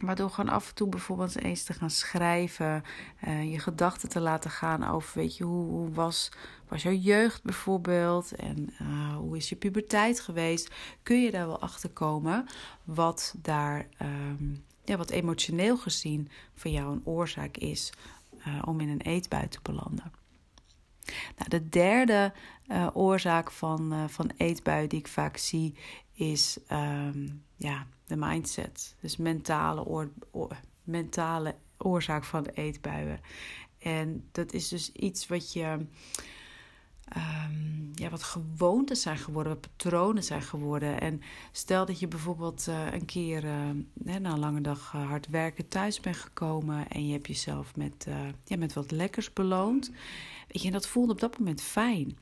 Maar 0.00 0.16
door 0.16 0.30
gewoon 0.30 0.54
af 0.54 0.68
en 0.68 0.74
toe 0.74 0.88
bijvoorbeeld 0.88 1.38
eens 1.38 1.62
te 1.62 1.72
gaan 1.72 1.90
schrijven, 1.90 2.84
uh, 3.26 3.52
je 3.52 3.58
gedachten 3.58 4.08
te 4.08 4.20
laten 4.20 4.50
gaan 4.50 4.84
over, 4.84 5.18
weet 5.18 5.36
je, 5.36 5.44
hoe, 5.44 5.64
hoe 5.68 5.92
was, 5.92 6.32
was 6.68 6.82
jouw 6.82 6.92
jeugd 6.92 7.42
bijvoorbeeld 7.42 8.32
en 8.32 8.74
uh, 8.82 9.16
hoe 9.16 9.36
is 9.36 9.48
je 9.48 9.56
puberteit 9.56 10.20
geweest, 10.20 10.74
kun 11.02 11.22
je 11.22 11.30
daar 11.30 11.46
wel 11.46 11.60
achter 11.60 11.90
komen 11.90 12.46
wat 12.84 13.34
daar, 13.38 13.86
um, 14.02 14.64
ja, 14.84 14.96
wat 14.96 15.10
emotioneel 15.10 15.76
gezien 15.76 16.30
voor 16.54 16.70
jou 16.70 16.92
een 16.92 17.02
oorzaak 17.04 17.56
is 17.56 17.92
uh, 18.46 18.62
om 18.64 18.80
in 18.80 18.88
een 18.88 19.00
eetbui 19.00 19.48
te 19.48 19.58
belanden. 19.62 20.12
Nou, 21.36 21.48
de 21.48 21.68
derde 21.68 22.32
oorzaak 22.92 23.50
van, 23.50 24.10
van 24.10 24.30
eetbui 24.36 24.86
die 24.86 24.98
ik 24.98 25.08
vaak 25.08 25.36
zie 25.36 25.74
is 26.12 26.58
um, 26.72 27.42
ja, 27.56 27.86
de 28.06 28.16
mindset. 28.16 28.96
Dus 29.00 29.16
mentale, 29.16 29.84
oor, 29.84 30.10
mentale 30.82 31.54
oorzaak 31.78 32.24
van 32.24 32.42
de 32.42 32.52
eetbuien. 32.52 33.20
En 33.78 34.28
dat 34.32 34.52
is 34.52 34.68
dus 34.68 34.92
iets 34.92 35.26
wat 35.26 35.52
je. 35.52 35.86
Um, 37.16 37.90
ja, 37.94 38.10
wat 38.10 38.22
gewoontes 38.22 39.02
zijn 39.02 39.18
geworden, 39.18 39.52
wat 39.52 39.60
patronen 39.60 40.22
zijn 40.22 40.42
geworden. 40.42 41.00
En 41.00 41.20
stel 41.52 41.86
dat 41.86 42.00
je 42.00 42.08
bijvoorbeeld 42.08 42.66
uh, 42.68 42.92
een 42.92 43.04
keer 43.04 43.44
uh, 43.44 43.70
na 43.94 44.30
een 44.32 44.38
lange 44.38 44.60
dag 44.60 44.92
uh, 44.96 45.08
hard 45.08 45.28
werken 45.28 45.68
thuis 45.68 46.00
bent 46.00 46.16
gekomen 46.16 46.88
en 46.88 47.06
je 47.06 47.12
hebt 47.12 47.26
jezelf 47.26 47.76
met, 47.76 48.06
ja, 48.44 48.56
met 48.56 48.72
wat 48.72 48.90
lekkers 48.90 49.32
beloond. 49.32 49.90
Weet 50.48 50.62
je, 50.62 50.66
en 50.66 50.72
dat 50.72 50.86
voelde 50.86 51.12
op 51.12 51.20
dat 51.20 51.38
moment 51.38 51.62
fijn. 51.62 52.18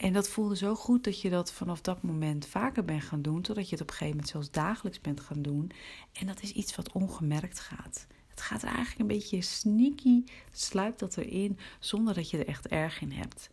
En 0.00 0.12
dat 0.12 0.28
voelde 0.28 0.56
zo 0.56 0.74
goed 0.74 1.04
dat 1.04 1.20
je 1.20 1.30
dat 1.30 1.52
vanaf 1.52 1.80
dat 1.80 2.02
moment 2.02 2.46
vaker 2.46 2.84
bent 2.84 3.02
gaan 3.02 3.22
doen, 3.22 3.42
totdat 3.42 3.64
je 3.68 3.70
het 3.70 3.80
op 3.80 3.88
een 3.88 3.96
gegeven 3.96 4.16
moment 4.16 4.32
zelfs 4.32 4.50
dagelijks 4.50 5.00
bent 5.00 5.20
gaan 5.20 5.42
doen. 5.42 5.70
En 6.12 6.26
dat 6.26 6.42
is 6.42 6.52
iets 6.52 6.76
wat 6.76 6.92
ongemerkt 6.92 7.60
gaat. 7.60 8.06
Het 8.26 8.40
gaat 8.40 8.62
er 8.62 8.68
eigenlijk 8.68 8.98
een 8.98 9.16
beetje 9.16 9.42
sneaky, 9.42 10.24
sluipt 10.52 10.98
dat 10.98 11.16
erin, 11.16 11.58
zonder 11.78 12.14
dat 12.14 12.30
je 12.30 12.38
er 12.38 12.46
echt 12.46 12.66
erg 12.66 13.00
in 13.00 13.12
hebt. 13.12 13.50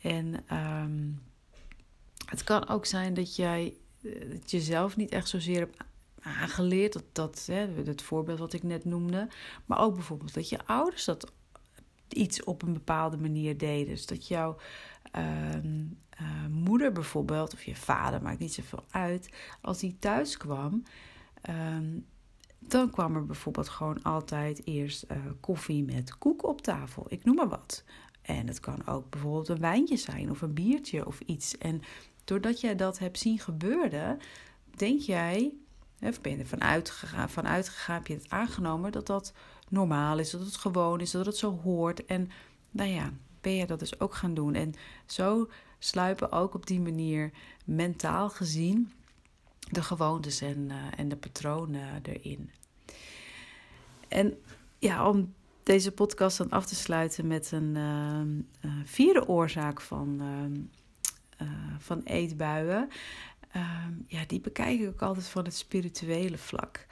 En 0.00 0.56
um, 0.56 1.22
het 2.24 2.44
kan 2.44 2.68
ook 2.68 2.86
zijn 2.86 3.14
dat 3.14 3.36
jij 3.36 3.76
het 4.08 4.50
jezelf 4.50 4.96
niet 4.96 5.10
echt 5.10 5.28
zozeer 5.28 5.58
hebt 5.58 5.76
aangeleerd. 6.20 6.92
Dat, 6.92 7.04
dat 7.12 7.44
hè, 7.46 7.68
het 7.84 8.02
voorbeeld 8.02 8.38
wat 8.38 8.52
ik 8.52 8.62
net 8.62 8.84
noemde. 8.84 9.28
Maar 9.66 9.80
ook 9.80 9.94
bijvoorbeeld 9.94 10.34
dat 10.34 10.48
je 10.48 10.66
ouders 10.66 11.04
dat 11.04 11.32
iets 12.08 12.44
op 12.44 12.62
een 12.62 12.72
bepaalde 12.72 13.16
manier 13.16 13.58
deden. 13.58 13.86
Dus 13.86 14.06
dat 14.06 14.28
jouw 14.28 14.56
uh, 15.16 15.54
uh, 16.20 16.46
moeder 16.50 16.92
bijvoorbeeld, 16.92 17.54
of 17.54 17.62
je 17.62 17.76
vader, 17.76 18.22
maakt 18.22 18.38
niet 18.38 18.54
zoveel 18.54 18.84
uit, 18.90 19.30
als 19.60 19.78
die 19.78 19.96
thuis 19.98 20.36
kwam, 20.36 20.82
uh, 21.50 21.76
dan 22.58 22.90
kwam 22.90 23.16
er 23.16 23.26
bijvoorbeeld 23.26 23.68
gewoon 23.68 24.02
altijd 24.02 24.66
eerst 24.66 25.04
uh, 25.10 25.16
koffie 25.40 25.84
met 25.84 26.18
koek 26.18 26.46
op 26.46 26.60
tafel. 26.60 27.06
Ik 27.08 27.24
noem 27.24 27.34
maar 27.34 27.48
wat. 27.48 27.84
En 28.22 28.46
het 28.46 28.60
kan 28.60 28.86
ook 28.86 29.10
bijvoorbeeld 29.10 29.48
een 29.48 29.60
wijntje 29.60 29.96
zijn 29.96 30.30
of 30.30 30.42
een 30.42 30.54
biertje 30.54 31.06
of 31.06 31.20
iets. 31.20 31.58
En 31.58 31.82
doordat 32.24 32.60
jij 32.60 32.76
dat 32.76 32.98
hebt 32.98 33.18
zien 33.18 33.38
gebeuren, 33.38 34.18
denk 34.76 35.00
jij, 35.00 35.52
of 36.00 36.20
ben 36.20 36.32
je 36.32 36.38
er 36.38 36.46
vanuit 36.46 36.90
gegaan, 36.90 37.30
vanuit 37.30 37.68
gegaan, 37.68 37.96
heb 37.96 38.06
je 38.06 38.14
het 38.14 38.30
aangenomen 38.30 38.92
dat 38.92 39.06
dat 39.06 39.32
normaal 39.68 40.18
is, 40.18 40.30
dat 40.30 40.40
het 40.40 40.56
gewoon 40.56 41.00
is, 41.00 41.10
dat 41.10 41.26
het 41.26 41.36
zo 41.36 41.60
hoort. 41.62 42.04
En 42.04 42.30
nou 42.70 42.90
ja, 42.90 43.12
je 43.54 43.66
dat 43.66 43.78
dus 43.78 44.00
ook 44.00 44.14
gaan 44.14 44.34
doen. 44.34 44.54
En 44.54 44.74
zo 45.06 45.50
sluipen 45.78 46.32
ook 46.32 46.54
op 46.54 46.66
die 46.66 46.80
manier 46.80 47.30
mentaal 47.64 48.30
gezien 48.30 48.92
de 49.70 49.82
gewoontes 49.82 50.40
en, 50.40 50.68
uh, 50.68 50.76
en 50.96 51.08
de 51.08 51.16
patronen 51.16 52.00
erin. 52.02 52.50
En 54.08 54.38
ja, 54.78 55.08
om 55.08 55.34
deze 55.62 55.92
podcast 55.92 56.38
dan 56.38 56.50
af 56.50 56.66
te 56.66 56.74
sluiten 56.74 57.26
met 57.26 57.52
een 57.52 57.76
uh, 58.64 58.72
vierde 58.84 59.28
oorzaak 59.28 59.80
van, 59.80 60.20
van 61.78 62.00
eetbuien. 62.04 62.88
Ehm, 63.56 63.92
ja, 64.06 64.24
die 64.26 64.40
bekijk 64.40 64.80
ik 64.80 64.88
ook 64.88 65.02
altijd 65.02 65.28
van 65.28 65.44
het 65.44 65.54
spirituele 65.54 66.38
vlak. 66.38 66.86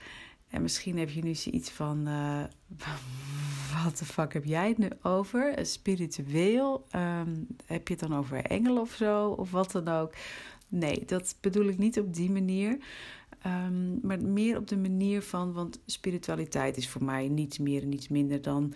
En 0.55 0.63
misschien 0.63 0.99
heb 0.99 1.11
je 1.11 1.23
nu 1.23 1.35
zoiets 1.35 1.71
van: 1.71 2.09
uh, 2.09 2.45
wat 3.85 3.99
de 3.99 4.05
fuck 4.05 4.33
heb 4.33 4.45
jij 4.45 4.69
het 4.69 4.79
nu 4.79 4.89
over? 5.03 5.67
Spiritueel? 5.67 6.87
Um, 6.97 7.47
heb 7.67 7.89
je 7.89 7.95
het 7.95 8.09
dan 8.09 8.19
over 8.19 8.45
engelen 8.45 8.81
of 8.81 8.93
zo? 8.93 9.29
Of 9.29 9.51
wat 9.51 9.73
dan 9.73 9.89
ook? 9.89 10.15
Nee, 10.69 11.05
dat 11.07 11.37
bedoel 11.41 11.67
ik 11.67 11.79
niet 11.79 11.99
op 11.99 12.15
die 12.15 12.31
manier. 12.31 12.79
Um, 13.47 13.99
maar 14.03 14.23
meer 14.23 14.57
op 14.57 14.69
de 14.69 14.77
manier 14.77 15.23
van, 15.23 15.53
want 15.53 15.81
spiritualiteit 15.87 16.77
is 16.77 16.89
voor 16.89 17.05
mij 17.05 17.29
niets 17.29 17.59
meer 17.59 17.83
en 17.83 17.89
niets 17.89 18.09
minder 18.09 18.43
dan 18.43 18.75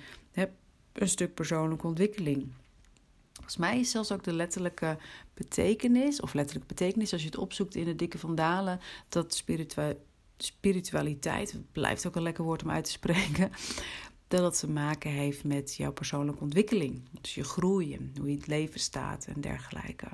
een 0.92 1.08
stuk 1.08 1.35
persoonlijke 1.35 1.87
ontwikkeling. 1.87 2.47
Volgens 3.32 3.56
mij 3.56 3.80
is 3.80 3.90
zelfs 3.90 4.12
ook 4.12 4.25
de 4.25 4.32
letterlijke 4.32 4.99
betekenis, 5.35 6.20
of 6.20 6.35
letterlijke 6.35 6.75
betekenis 6.75 7.12
als 7.12 7.23
je 7.23 7.28
het 7.28 7.38
opzoekt 7.38 7.75
in 7.75 7.85
de 7.85 7.97
dikke 7.97 8.18
vandalen, 8.18 8.80
dat 9.08 9.35
spiritualiteit 10.45 11.49
spiritualiteit, 11.49 11.73
blijft 11.73 12.07
ook 12.07 12.16
een 12.16 12.23
lekker 12.23 12.45
woord 12.45 12.62
om 12.62 12.71
uit 12.71 12.85
te 12.85 12.90
spreken, 12.90 13.50
dat 14.28 14.42
het 14.42 14.59
te 14.59 14.71
maken 14.71 15.11
heeft 15.11 15.45
met 15.45 15.75
jouw 15.75 15.92
persoonlijke 15.92 16.42
ontwikkeling. 16.42 17.02
Dus 17.21 17.35
je 17.35 17.45
groeien, 17.45 18.12
hoe 18.16 18.26
je 18.26 18.33
in 18.33 18.38
het 18.38 18.47
leven 18.47 18.80
staat 18.80 19.26
en 19.26 19.40
dergelijke. 19.40 20.09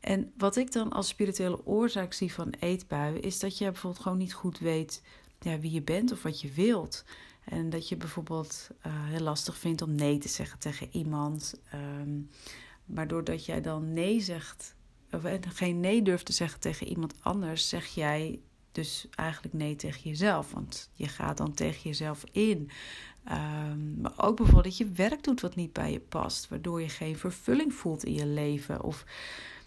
En 0.00 0.32
wat 0.36 0.56
ik 0.56 0.72
dan 0.72 0.92
als 0.92 1.08
spirituele 1.08 1.66
oorzaak 1.66 2.12
zie 2.12 2.32
van 2.32 2.54
eetbuien, 2.60 3.22
is 3.22 3.38
dat 3.38 3.58
je 3.58 3.64
bijvoorbeeld 3.64 4.02
gewoon 4.02 4.18
niet 4.18 4.34
goed 4.34 4.58
weet 4.58 5.02
ja, 5.40 5.58
wie 5.58 5.72
je 5.72 5.82
bent 5.82 6.12
of 6.12 6.22
wat 6.22 6.40
je 6.40 6.50
wilt. 6.52 7.04
En 7.44 7.70
dat 7.70 7.88
je 7.88 7.96
bijvoorbeeld 7.96 8.70
uh, 8.86 8.92
heel 8.92 9.20
lastig 9.20 9.56
vindt 9.56 9.82
om 9.82 9.94
nee 9.94 10.18
te 10.18 10.28
zeggen 10.28 10.58
tegen 10.58 10.88
iemand. 10.90 11.60
Um, 11.74 12.30
maar 12.84 13.08
doordat 13.08 13.44
jij 13.44 13.60
dan 13.60 13.92
nee 13.92 14.20
zegt, 14.20 14.74
of 15.10 15.22
geen 15.48 15.80
nee 15.80 16.02
durft 16.02 16.26
te 16.26 16.32
zeggen 16.32 16.60
tegen 16.60 16.86
iemand 16.86 17.14
anders, 17.20 17.68
zeg 17.68 17.86
jij 17.86 18.40
dus 18.72 19.06
eigenlijk 19.10 19.54
nee 19.54 19.76
tegen 19.76 20.10
jezelf. 20.10 20.52
Want 20.52 20.90
je 20.94 21.08
gaat 21.08 21.36
dan 21.36 21.54
tegen 21.54 21.82
jezelf 21.82 22.24
in. 22.32 22.70
Um, 23.28 24.00
maar 24.00 24.12
ook 24.16 24.36
bijvoorbeeld 24.36 24.64
dat 24.64 24.76
je 24.76 24.92
werk 24.92 25.24
doet 25.24 25.40
wat 25.40 25.54
niet 25.54 25.72
bij 25.72 25.92
je 25.92 26.00
past. 26.00 26.48
Waardoor 26.48 26.80
je 26.80 26.88
geen 26.88 27.16
vervulling 27.16 27.74
voelt 27.74 28.04
in 28.04 28.14
je 28.14 28.26
leven. 28.26 28.82
Of 28.82 29.04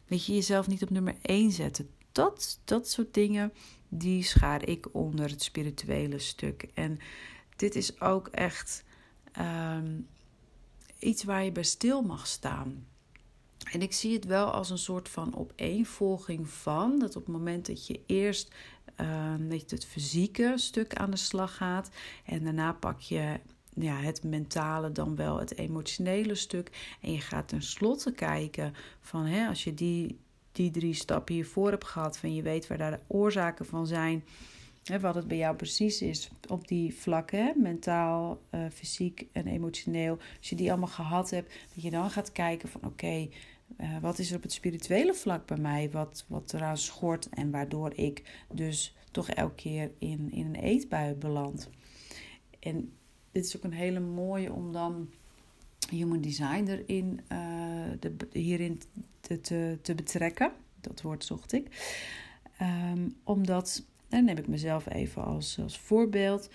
dat 0.08 0.26
je 0.26 0.34
jezelf 0.34 0.68
niet 0.68 0.84
op 0.84 0.90
nummer 0.90 1.16
1 1.22 1.52
zetten. 1.52 1.90
Dat, 2.12 2.60
dat 2.64 2.90
soort 2.90 3.14
dingen, 3.14 3.54
die 3.90 4.24
schaar 4.24 4.68
ik 4.68 4.88
onder 4.92 5.30
het 5.30 5.44
spirituele 5.44 6.20
stuk. 6.20 6.68
En 6.74 7.00
dit 7.56 7.76
is 7.76 8.02
ook 8.02 8.28
echt 8.28 8.84
um, 9.40 10.08
iets 11.00 11.24
waar 11.24 11.44
je 11.44 11.52
bij 11.52 11.64
stil 11.64 12.02
mag 12.02 12.28
staan. 12.28 12.86
En 13.72 13.82
ik 13.82 13.94
zie 13.94 14.14
het 14.14 14.26
wel 14.26 14.52
als 14.52 14.70
een 14.70 14.78
soort 14.78 15.10
van 15.10 15.36
opeenvolging 15.36 16.50
van. 16.50 17.00
Dat 17.00 17.16
op 17.16 17.26
het 17.26 17.34
moment 17.36 17.66
dat 17.66 17.88
je 17.88 18.00
eerst 18.06 18.56
uh, 19.02 19.34
dat 19.40 19.70
je 19.70 19.76
het 19.76 19.86
fysieke 19.86 20.54
stuk 20.56 20.96
aan 20.96 21.12
de 21.12 21.18
slag 21.18 21.56
gaat. 21.56 21.90
En 22.26 22.44
daarna 22.44 22.74
pak 22.74 23.00
je 23.00 23.40
ja, 23.76 23.96
het 23.96 24.24
mentale, 24.24 24.92
dan 24.92 25.16
wel 25.16 25.40
het 25.40 25.58
emotionele 25.58 26.36
stuk. 26.36 26.96
En 27.02 27.12
je 27.12 27.22
gaat 27.22 27.48
tenslotte 27.48 28.12
kijken 28.12 28.74
van 29.00 29.26
hè, 29.26 29.48
als 29.48 29.64
je 29.64 29.74
die, 29.74 30.20
die 30.52 30.72
drie 30.72 30.94
stappen 30.94 31.36
hiervoor 31.36 31.70
hebt 31.70 31.86
gehad, 31.86 32.18
van 32.18 32.36
je 32.36 32.42
weet 32.42 32.68
waar 32.68 32.78
daar 32.78 32.92
de 32.92 33.00
oorzaken 33.08 33.66
van 33.66 33.88
zijn. 33.88 34.24
Hè, 34.84 35.00
wat 35.00 35.16
het 35.16 35.28
bij 35.28 35.38
jou 35.38 35.56
precies 35.56 36.02
is 36.02 36.30
op 36.48 36.68
die 36.68 36.94
vlakken, 36.94 37.54
mentaal, 37.58 38.42
uh, 38.52 38.66
fysiek 38.74 39.26
en 39.32 39.48
emotioneel. 39.48 40.18
Als 40.38 40.50
je 40.50 40.56
die 40.56 40.70
allemaal 40.70 40.88
gehad 40.88 41.30
hebt, 41.30 41.54
dat 41.74 41.84
je 41.84 41.90
dan 41.90 42.10
gaat 42.10 42.32
kijken 42.32 42.70
van 42.70 42.82
oké, 42.84 43.30
uh, 43.82 43.98
wat 44.02 44.20
is 44.20 44.30
er 44.30 44.36
op 44.36 44.42
het 44.42 44.54
spirituele 44.54 45.14
vlak 45.14 45.46
bij 45.46 45.58
mij 45.58 45.92
wat, 45.92 46.26
wat 46.28 46.54
eraan 46.54 46.78
schort 46.78 47.30
en 47.30 47.52
waardoor 47.52 47.94
ik 47.96 48.44
dus 48.54 48.96
toch 49.12 49.30
elke 49.30 49.56
keer 49.56 49.92
in, 49.98 50.32
in 50.32 50.46
een 50.46 50.56
eetbui 50.56 51.14
beland. 51.14 51.70
En 52.60 52.92
dit 53.32 53.46
is 53.46 53.58
ook 53.58 53.64
een 53.64 53.74
hele 53.74 54.00
mooie 54.00 54.54
om 54.54 54.72
dan 54.72 55.10
human 55.90 56.22
design 56.22 56.68
erin, 56.68 57.20
uh, 57.32 57.38
de, 58.00 58.16
hierin 58.32 58.82
te, 59.20 59.42
te, 59.42 59.78
te, 59.82 59.96
betrekken. 59.96 60.52
Dat 60.82 61.02
woord 61.02 61.26
zocht 61.26 61.54
ik. 61.54 61.68
Um, 62.62 63.16
omdat 63.24 63.84
dan 64.08 64.26
neem 64.26 64.38
ik 64.38 64.48
mezelf 64.48 64.90
even 64.90 65.24
als, 65.24 65.60
als 65.60 65.80
voorbeeld. 65.80 66.50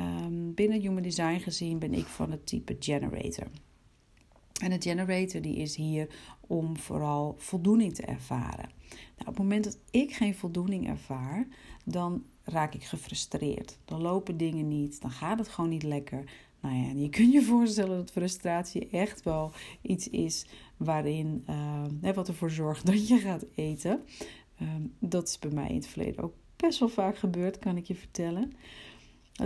Um, 0.00 0.54
binnen 0.54 0.80
Human 0.80 1.02
Design 1.02 1.38
gezien 1.38 1.78
ben 1.78 1.94
ik 1.94 2.04
van 2.04 2.30
het 2.30 2.46
type 2.46 2.76
generator. 2.80 3.46
En 4.62 4.70
de 4.70 4.88
generator 4.88 5.40
die 5.40 5.56
is 5.56 5.76
hier 5.76 6.08
om 6.40 6.76
vooral 6.76 7.34
voldoening 7.38 7.94
te 7.94 8.02
ervaren. 8.02 8.70
Nou, 8.88 9.18
op 9.18 9.26
het 9.26 9.38
moment 9.38 9.64
dat 9.64 9.78
ik 9.90 10.12
geen 10.14 10.34
voldoening 10.34 10.88
ervaar, 10.88 11.46
dan 11.84 12.24
raak 12.44 12.74
ik 12.74 12.84
gefrustreerd. 12.84 13.78
Dan 13.84 14.00
lopen 14.02 14.36
dingen 14.36 14.68
niet, 14.68 15.00
dan 15.00 15.10
gaat 15.10 15.38
het 15.38 15.48
gewoon 15.48 15.70
niet 15.70 15.82
lekker. 15.82 16.30
Nou 16.60 16.74
ja, 16.74 16.92
je 17.02 17.08
kunt 17.08 17.32
je 17.32 17.42
voorstellen 17.52 17.96
dat 17.96 18.10
frustratie 18.10 18.88
echt 18.88 19.22
wel 19.22 19.52
iets 19.82 20.08
is 20.08 20.46
waarin, 20.76 21.44
uh, 22.02 22.12
wat 22.14 22.28
ervoor 22.28 22.50
zorgt 22.50 22.86
dat 22.86 23.08
je 23.08 23.18
gaat 23.18 23.44
eten. 23.54 24.04
Ehm, 24.58 24.82
dat 24.98 25.28
is 25.28 25.38
bij 25.38 25.50
mij 25.50 25.68
in 25.68 25.74
het 25.74 25.86
verleden 25.86 26.24
ook 26.24 26.34
best 26.56 26.78
wel 26.78 26.88
vaak 26.88 27.18
gebeurd, 27.18 27.58
kan 27.58 27.76
ik 27.76 27.86
je 27.86 27.94
vertellen. 27.94 28.52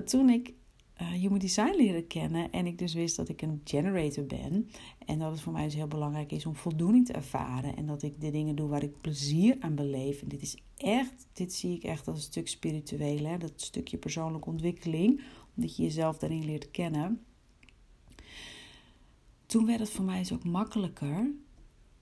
Toen 0.04 0.28
ik 0.28 0.52
uh, 1.00 1.08
Human 1.08 1.38
Design 1.38 1.76
leren 1.76 2.06
kennen 2.06 2.52
en 2.52 2.66
ik 2.66 2.78
dus 2.78 2.94
wist 2.94 3.16
dat 3.16 3.28
ik 3.28 3.42
een 3.42 3.60
generator 3.64 4.24
ben 4.24 4.68
en 5.06 5.18
dat 5.18 5.30
het 5.30 5.40
voor 5.40 5.52
mij 5.52 5.64
dus 5.64 5.74
heel 5.74 5.86
belangrijk 5.86 6.32
is 6.32 6.46
om 6.46 6.54
voldoening 6.54 7.06
te 7.06 7.12
ervaren 7.12 7.76
en 7.76 7.86
dat 7.86 8.02
ik 8.02 8.20
de 8.20 8.30
dingen 8.30 8.56
doe 8.56 8.68
waar 8.68 8.82
ik 8.82 9.00
plezier 9.00 9.56
aan 9.60 9.74
beleef. 9.74 10.22
En 10.22 10.28
dit 10.28 10.42
is 10.42 10.56
echt, 10.76 11.26
dit 11.32 11.52
zie 11.52 11.74
ik 11.74 11.82
echt 11.82 12.08
als 12.08 12.16
een 12.16 12.22
stuk 12.22 12.48
spiritueel, 12.48 13.24
hè? 13.24 13.38
dat 13.38 13.52
stukje 13.56 13.96
persoonlijke 13.96 14.48
ontwikkeling, 14.48 15.20
omdat 15.56 15.76
je 15.76 15.82
jezelf 15.82 16.18
daarin 16.18 16.44
leert 16.44 16.70
kennen. 16.70 17.20
Toen 19.46 19.66
werd 19.66 19.80
het 19.80 19.90
voor 19.90 20.04
mij 20.04 20.18
dus 20.18 20.32
ook 20.32 20.44
makkelijker 20.44 21.30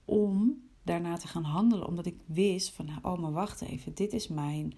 om 0.05 0.61
daarna 0.83 1.17
te 1.17 1.27
gaan 1.27 1.43
handelen, 1.43 1.87
omdat 1.87 2.05
ik 2.05 2.17
wist 2.25 2.69
van, 2.69 2.89
oh 3.01 3.19
maar 3.19 3.31
wacht 3.31 3.61
even, 3.61 3.93
dit 3.95 4.13
is 4.13 4.27
mijn 4.27 4.73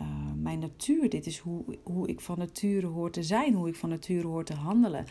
uh, 0.00 0.08
mijn 0.34 0.58
natuur. 0.58 1.08
Dit 1.10 1.26
is 1.26 1.38
hoe, 1.38 1.78
hoe 1.82 2.08
ik 2.08 2.20
van 2.20 2.38
nature 2.38 2.86
hoor 2.86 3.10
te 3.10 3.22
zijn, 3.22 3.54
hoe 3.54 3.68
ik 3.68 3.74
van 3.74 3.88
nature 3.88 4.26
hoor 4.26 4.44
te 4.44 4.54
handelen. 4.54 5.06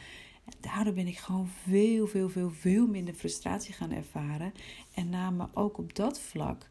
En 0.45 0.53
daardoor 0.59 0.93
ben 0.93 1.07
ik 1.07 1.17
gewoon 1.17 1.47
veel, 1.47 2.07
veel, 2.07 2.29
veel, 2.29 2.49
veel 2.49 2.87
minder 2.87 3.13
frustratie 3.13 3.73
gaan 3.73 3.91
ervaren. 3.91 4.53
En 4.93 5.09
namen 5.09 5.49
ook 5.53 5.77
op 5.77 5.95
dat 5.95 6.19
vlak, 6.19 6.69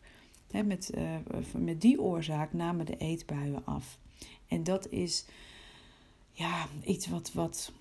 hè, 0.50 0.62
met, 0.62 0.90
uh, 0.94 1.16
met 1.56 1.80
die 1.80 2.00
oorzaak, 2.00 2.52
namen 2.52 2.86
de 2.86 2.96
eetbuien 2.96 3.64
af. 3.66 3.98
En 4.48 4.64
dat 4.64 4.88
is 4.88 5.24
ja, 6.32 6.66
iets 6.84 7.08
wat, 7.08 7.32
wat, 7.32 7.72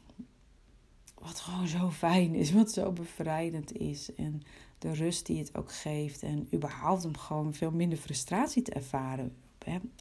wat 1.20 1.40
gewoon 1.40 1.68
zo 1.68 1.90
fijn 1.90 2.36
is, 2.36 2.52
wat 2.52 2.72
zo 2.72 2.92
bevrijdend 2.92 3.78
is. 3.78 4.16
En 4.16 4.42
de 4.80 4.94
rust 4.94 5.26
die 5.26 5.38
het 5.38 5.58
ook 5.58 5.72
geeft. 5.72 6.24
En 6.24 6.48
überhaupt 6.54 7.06
om 7.06 7.18
gewoon 7.18 7.54
veel 7.54 7.72
minder 7.72 7.98
frustratie 7.98 8.62
te 8.62 8.72
ervaren 8.72 9.36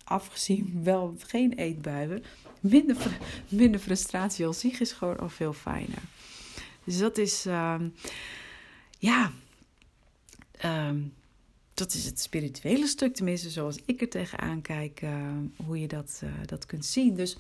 afgezien 0.05 0.81
wel 0.83 1.15
geen 1.19 1.53
eetbuien, 1.53 2.25
minder, 2.61 3.19
minder 3.49 3.81
frustratie 3.81 4.47
als 4.47 4.61
zich 4.61 4.81
is 4.81 4.93
gewoon 4.93 5.19
al 5.19 5.29
veel 5.29 5.53
fijner. 5.53 6.03
Dus 6.85 6.99
dat 6.99 7.19
is, 7.19 7.47
uh, 7.47 7.81
ja, 8.99 9.33
uh, 10.65 10.91
dat 11.75 11.95
is 11.95 12.05
het 12.05 12.21
spirituele 12.21 12.87
stuk, 12.87 13.15
tenminste 13.15 13.51
zoals 13.51 13.79
ik 13.85 14.01
er 14.01 14.09
tegenaan 14.09 14.63
kijk, 14.63 15.03
uh, 15.03 15.11
hoe 15.67 15.81
je 15.81 15.89
dat, 15.89 16.21
uh, 16.25 16.31
dat 16.47 16.67
kunt 16.67 16.85
zien. 16.85 17.15
Dus 17.15 17.37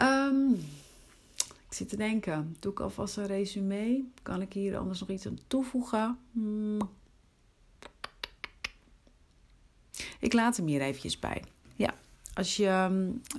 um, 0.00 0.52
ik 1.68 1.74
zit 1.74 1.88
te 1.88 1.96
denken, 1.96 2.56
doe 2.58 2.72
ik 2.72 2.80
alvast 2.80 3.16
een 3.16 3.26
resume? 3.26 4.04
Kan 4.22 4.40
ik 4.40 4.52
hier 4.52 4.76
anders 4.76 5.00
nog 5.00 5.08
iets 5.08 5.26
aan 5.26 5.38
toevoegen? 5.46 6.18
Hmm. 6.32 6.78
Ik 10.18 10.32
laat 10.32 10.56
hem 10.56 10.66
hier 10.66 10.80
eventjes 10.80 11.18
bij. 11.18 11.42
Ja, 11.76 11.94
als 12.34 12.56
je, 12.56 12.68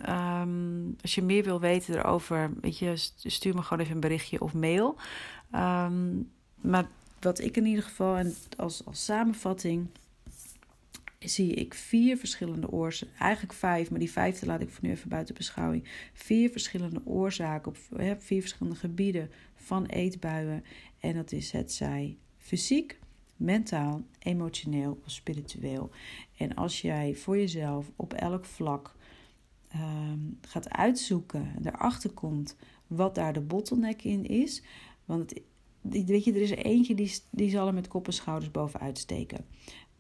um, 0.09 0.95
als 1.01 1.15
je 1.15 1.21
meer 1.21 1.43
wil 1.43 1.59
weten 1.59 1.95
erover, 1.95 2.51
weet 2.61 2.77
je, 2.77 2.93
stuur 3.15 3.55
me 3.55 3.61
gewoon 3.61 3.83
even 3.83 3.95
een 3.95 4.01
berichtje 4.01 4.41
of 4.41 4.53
mail. 4.53 4.95
Um, 5.55 6.31
maar 6.55 6.87
wat 7.19 7.39
ik 7.39 7.57
in 7.57 7.65
ieder 7.65 7.83
geval, 7.83 8.15
en 8.15 8.35
als, 8.57 8.85
als 8.85 9.05
samenvatting, 9.05 9.87
zie 11.19 11.53
ik 11.53 11.73
vier 11.73 12.17
verschillende 12.17 12.71
oorzaken. 12.71 13.15
Eigenlijk 13.19 13.53
vijf, 13.53 13.89
maar 13.89 13.99
die 13.99 14.11
vijfde 14.11 14.45
laat 14.45 14.61
ik 14.61 14.69
voor 14.69 14.83
nu 14.83 14.91
even 14.91 15.09
buiten 15.09 15.35
beschouwing. 15.35 15.87
Vier 16.13 16.49
verschillende 16.49 17.01
oorzaken 17.05 17.71
op 17.71 17.77
vier 18.19 18.41
verschillende 18.41 18.79
gebieden 18.79 19.31
van 19.55 19.85
eetbuien. 19.85 20.63
En 20.99 21.15
dat 21.15 21.31
is 21.31 21.51
het 21.51 21.71
zij 21.71 22.17
fysiek, 22.37 22.99
mentaal, 23.35 24.03
emotioneel 24.19 25.01
of 25.05 25.11
spiritueel. 25.11 25.91
En 26.39 26.55
als 26.55 26.81
jij 26.81 27.15
voor 27.15 27.37
jezelf 27.37 27.91
op 27.95 28.13
elk 28.13 28.45
vlak 28.45 28.95
ehm, 29.67 30.19
gaat 30.41 30.69
uitzoeken, 30.69 31.55
erachter 31.63 32.09
komt 32.09 32.55
wat 32.87 33.15
daar 33.15 33.33
de 33.33 33.41
bottleneck 33.41 34.03
in 34.03 34.25
is. 34.25 34.63
Want 35.05 35.29
het, 35.81 36.05
weet 36.05 36.23
je, 36.23 36.33
er 36.33 36.41
is 36.41 36.51
er 36.51 36.57
eentje 36.57 36.95
die, 36.95 37.13
die 37.29 37.49
zal 37.49 37.67
er 37.67 37.73
met 37.73 37.87
kop 37.87 38.07
en 38.07 38.13
schouders 38.13 38.51
bovenuit 38.51 38.97
steken. 38.97 39.45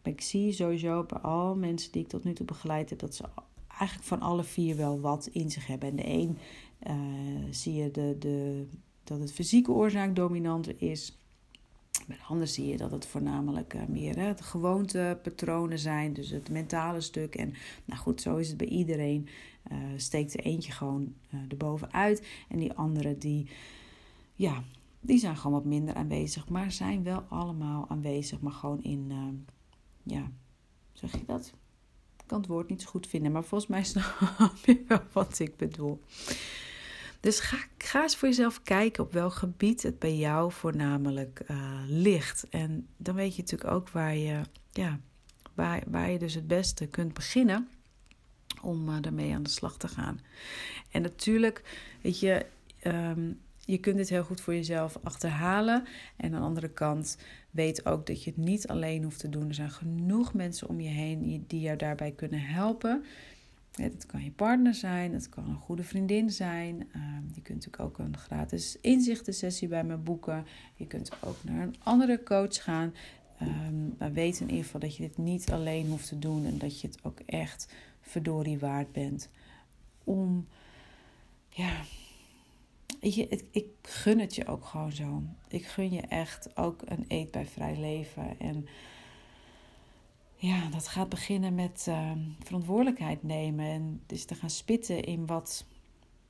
Ik 0.03 0.21
zie 0.21 0.51
sowieso 0.51 1.03
bij 1.03 1.19
al 1.19 1.55
mensen 1.55 1.91
die 1.91 2.01
ik 2.01 2.07
tot 2.07 2.23
nu 2.23 2.33
toe 2.33 2.45
begeleid 2.45 2.89
heb, 2.89 2.99
dat 2.99 3.15
ze 3.15 3.23
eigenlijk 3.67 4.07
van 4.07 4.21
alle 4.21 4.43
vier 4.43 4.75
wel 4.75 4.99
wat 4.99 5.27
in 5.31 5.51
zich 5.51 5.67
hebben. 5.67 5.89
En 5.89 5.95
de 5.95 6.07
een 6.07 6.37
uh, 6.87 7.51
zie 7.51 7.73
je 7.73 7.91
de, 7.91 8.15
de, 8.19 8.65
dat 9.03 9.19
het 9.19 9.31
fysieke 9.31 9.71
oorzaak 9.71 10.15
dominanter 10.15 10.75
is. 10.77 11.19
Bij 12.07 12.45
zie 12.45 12.67
je 12.67 12.77
dat 12.77 12.91
het 12.91 13.05
voornamelijk 13.05 13.73
uh, 13.73 13.81
meer 13.87 14.15
de 14.15 14.43
gewoontepatronen 14.43 15.79
zijn, 15.79 16.13
dus 16.13 16.29
het 16.29 16.49
mentale 16.49 17.01
stuk. 17.01 17.35
En 17.35 17.53
nou 17.85 17.99
goed, 17.99 18.21
zo 18.21 18.37
is 18.37 18.47
het 18.47 18.57
bij 18.57 18.67
iedereen. 18.67 19.27
Uh, 19.71 19.77
steekt 19.95 20.33
er 20.33 20.39
eentje 20.39 20.71
gewoon 20.71 21.13
uh, 21.33 21.39
erbovenuit. 21.49 22.27
En 22.49 22.59
die 22.59 22.73
andere, 22.73 23.17
die, 23.17 23.49
ja, 24.35 24.63
die 24.99 25.19
zijn 25.19 25.37
gewoon 25.37 25.51
wat 25.53 25.65
minder 25.65 25.95
aanwezig, 25.95 26.49
maar 26.49 26.71
zijn 26.71 27.03
wel 27.03 27.23
allemaal 27.29 27.89
aanwezig, 27.89 28.39
maar 28.39 28.51
gewoon 28.51 28.83
in, 28.83 29.11
ja, 30.03 30.31
zeg 30.93 31.11
je 31.11 31.25
dat? 31.25 31.53
Ik 32.17 32.23
kan 32.25 32.39
het 32.39 32.49
woord 32.49 32.69
niet 32.69 32.81
zo 32.81 32.89
goed 32.89 33.07
vinden, 33.07 33.31
maar 33.31 33.43
volgens 33.43 33.69
mij 33.69 33.83
snap 33.83 34.55
je 34.65 34.83
wel 34.87 35.01
wat 35.13 35.39
ik 35.39 35.57
bedoel. 35.57 36.01
Dus 37.19 37.39
ga, 37.39 37.57
ga 37.77 38.01
eens 38.01 38.15
voor 38.15 38.27
jezelf 38.27 38.63
kijken 38.63 39.03
op 39.03 39.13
welk 39.13 39.33
gebied 39.33 39.83
het 39.83 39.99
bij 39.99 40.15
jou 40.15 40.51
voornamelijk 40.51 41.41
uh, 41.47 41.57
ligt. 41.87 42.49
En 42.49 42.87
dan 42.97 43.15
weet 43.15 43.35
je 43.35 43.41
natuurlijk 43.41 43.71
ook 43.71 43.89
waar 43.89 44.15
je, 44.15 44.41
ja, 44.71 44.99
waar, 45.53 45.83
waar 45.87 46.11
je 46.11 46.19
dus 46.19 46.33
het 46.33 46.47
beste 46.47 46.87
kunt 46.87 47.13
beginnen 47.13 47.67
om 48.61 48.89
uh, 48.89 48.95
ermee 49.01 49.33
aan 49.33 49.43
de 49.43 49.49
slag 49.49 49.77
te 49.77 49.87
gaan. 49.87 50.19
En 50.91 51.01
natuurlijk, 51.01 51.63
weet 52.01 52.19
je, 52.19 52.45
um, 52.83 53.39
je 53.69 53.77
kunt 53.77 53.97
dit 53.97 54.09
heel 54.09 54.23
goed 54.23 54.41
voor 54.41 54.53
jezelf 54.53 54.97
achterhalen. 55.03 55.85
En 56.15 56.33
aan 56.33 56.39
de 56.39 56.47
andere 56.47 56.69
kant, 56.69 57.17
weet 57.51 57.85
ook 57.85 58.05
dat 58.05 58.23
je 58.23 58.29
het 58.29 58.39
niet 58.39 58.67
alleen 58.67 59.03
hoeft 59.03 59.19
te 59.19 59.29
doen. 59.29 59.47
Er 59.47 59.53
zijn 59.53 59.71
genoeg 59.71 60.33
mensen 60.33 60.69
om 60.69 60.79
je 60.79 60.89
heen 60.89 61.43
die 61.47 61.61
jou 61.61 61.77
daarbij 61.77 62.11
kunnen 62.11 62.41
helpen. 62.41 63.05
Het 63.81 64.05
kan 64.05 64.23
je 64.23 64.31
partner 64.31 64.73
zijn, 64.73 65.13
het 65.13 65.29
kan 65.29 65.49
een 65.49 65.55
goede 65.55 65.83
vriendin 65.83 66.29
zijn. 66.29 66.89
Ehm, 66.93 67.23
je 67.33 67.41
kunt 67.41 67.65
natuurlijk 67.65 67.79
ook 67.79 67.97
een 67.97 68.17
gratis 68.17 68.77
inzichtensessie 68.81 69.67
bij 69.67 69.83
me 69.83 69.97
boeken. 69.97 70.45
Je 70.75 70.87
kunt 70.87 71.11
ook 71.23 71.43
naar 71.43 71.61
een 71.61 71.75
andere 71.83 72.23
coach 72.23 72.63
gaan. 72.63 72.93
Um, 73.41 73.95
maar 73.97 74.13
weet 74.13 74.39
in 74.39 74.49
ieder 74.49 74.63
geval 74.63 74.79
dat 74.79 74.95
je 74.95 75.03
dit 75.03 75.17
niet 75.17 75.51
alleen 75.51 75.87
hoeft 75.87 76.07
te 76.07 76.19
doen 76.19 76.45
en 76.45 76.57
dat 76.57 76.81
je 76.81 76.87
het 76.87 77.03
ook 77.03 77.19
echt 77.25 77.73
verdorie 78.01 78.59
waard 78.59 78.91
bent. 78.91 79.29
Om, 80.03 80.47
ja, 81.49 81.81
je, 82.99 83.43
ik 83.51 83.65
gun 83.81 84.19
het 84.19 84.35
je 84.35 84.47
ook 84.47 84.65
gewoon 84.65 84.91
zo. 84.91 85.23
Ik 85.47 85.65
gun 85.65 85.91
je 85.91 86.01
echt 86.01 86.57
ook 86.57 86.81
een 86.85 87.05
eet 87.07 87.31
bij 87.31 87.45
vrij 87.45 87.79
leven. 87.79 88.39
En 88.39 88.67
ja, 90.39 90.69
dat 90.69 90.87
gaat 90.87 91.09
beginnen 91.09 91.55
met 91.55 91.85
uh, 91.89 92.11
verantwoordelijkheid 92.39 93.23
nemen. 93.23 93.65
En 93.65 94.01
dus 94.05 94.25
te 94.25 94.35
gaan 94.35 94.49
spitten 94.49 95.03
in 95.03 95.25
wat, 95.25 95.65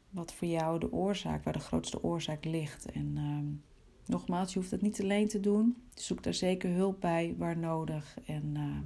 wat 0.10 0.34
voor 0.34 0.48
jou 0.48 0.80
de 0.80 0.91
oorzaak, 0.91 1.43
waar 1.43 1.54
de 1.54 1.60
grootste 1.60 2.04
oorzaak 2.04 2.45
ligt. 2.45 2.91
En 2.91 3.15
uh, 3.17 3.58
nogmaals, 4.06 4.54
je 4.54 4.60
hoeft 4.60 4.72
het 4.72 4.82
niet 4.82 5.02
alleen 5.02 5.28
te 5.28 5.39
doen. 5.39 5.78
Zoek 5.93 6.24
daar 6.24 6.34
zeker 6.34 6.69
hulp 6.69 7.02
bij 7.02 7.36
waar 7.38 7.58
nodig. 7.58 8.17
En 8.26 8.54
uh, 8.58 8.78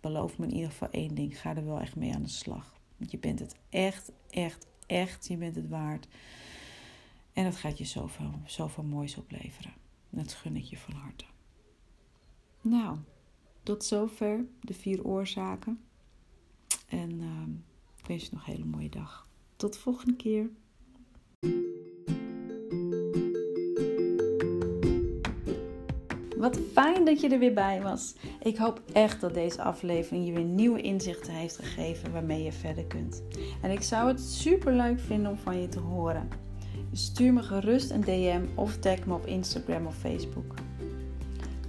beloof 0.00 0.38
me 0.38 0.46
in 0.46 0.54
ieder 0.54 0.70
geval 0.70 0.90
één 0.90 1.14
ding: 1.14 1.40
ga 1.40 1.56
er 1.56 1.66
wel 1.66 1.80
echt 1.80 1.96
mee 1.96 2.14
aan 2.14 2.22
de 2.22 2.28
slag. 2.28 2.78
Want 2.96 3.10
je 3.10 3.18
bent 3.18 3.38
het 3.38 3.56
echt, 3.68 4.12
echt, 4.30 4.66
echt. 4.86 5.28
Je 5.28 5.36
bent 5.36 5.56
het 5.56 5.68
waard. 5.68 6.08
En 7.32 7.44
dat 7.44 7.56
gaat 7.56 7.78
je 7.78 7.84
zoveel, 7.84 8.32
zoveel 8.44 8.84
moois 8.84 9.16
opleveren. 9.16 9.72
Dat 10.08 10.32
gun 10.32 10.56
ik 10.56 10.64
je 10.64 10.76
van 10.78 10.94
harte. 10.94 11.24
Nou. 12.60 12.98
Tot 13.62 13.84
zover 13.84 14.44
de 14.60 14.74
vier 14.74 15.04
oorzaken. 15.04 15.80
En 16.88 17.10
uh, 17.20 17.26
ik 17.96 18.06
wens 18.06 18.24
je 18.24 18.30
nog 18.32 18.46
een 18.46 18.52
hele 18.52 18.64
mooie 18.64 18.88
dag. 18.88 19.28
Tot 19.56 19.72
de 19.72 19.78
volgende 19.78 20.16
keer. 20.16 20.50
Wat 26.36 26.58
fijn 26.72 27.04
dat 27.04 27.20
je 27.20 27.28
er 27.28 27.38
weer 27.38 27.54
bij 27.54 27.82
was. 27.82 28.14
Ik 28.42 28.56
hoop 28.56 28.82
echt 28.92 29.20
dat 29.20 29.34
deze 29.34 29.62
aflevering 29.62 30.26
je 30.26 30.32
weer 30.32 30.44
nieuwe 30.44 30.80
inzichten 30.80 31.32
heeft 31.32 31.56
gegeven 31.56 32.12
waarmee 32.12 32.42
je 32.42 32.52
verder 32.52 32.84
kunt. 32.84 33.22
En 33.62 33.70
ik 33.70 33.82
zou 33.82 34.08
het 34.08 34.20
super 34.20 34.72
leuk 34.72 35.00
vinden 35.00 35.30
om 35.30 35.38
van 35.38 35.60
je 35.60 35.68
te 35.68 35.80
horen. 35.80 36.28
Stuur 36.92 37.32
me 37.32 37.42
gerust 37.42 37.90
een 37.90 38.00
DM 38.00 38.42
of 38.54 38.76
tag 38.76 39.06
me 39.06 39.14
op 39.14 39.26
Instagram 39.26 39.86
of 39.86 39.96
Facebook. 39.96 40.54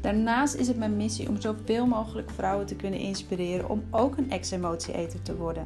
Daarnaast 0.02 0.56
is 0.56 0.68
het 0.68 0.78
mijn 0.78 0.98
missie 0.98 1.30
om 1.30 1.42
zoveel 1.42 1.86
mogelijk 1.86 2.30
vrouwen 2.30 2.66
te 2.66 2.76
kunnen 2.76 3.00
inspireren 3.00 3.70
om 3.70 3.84
ook 3.92 4.18
een 4.18 4.32
ex-emotieeter 4.32 5.22
te 5.22 5.36
worden. 5.36 5.66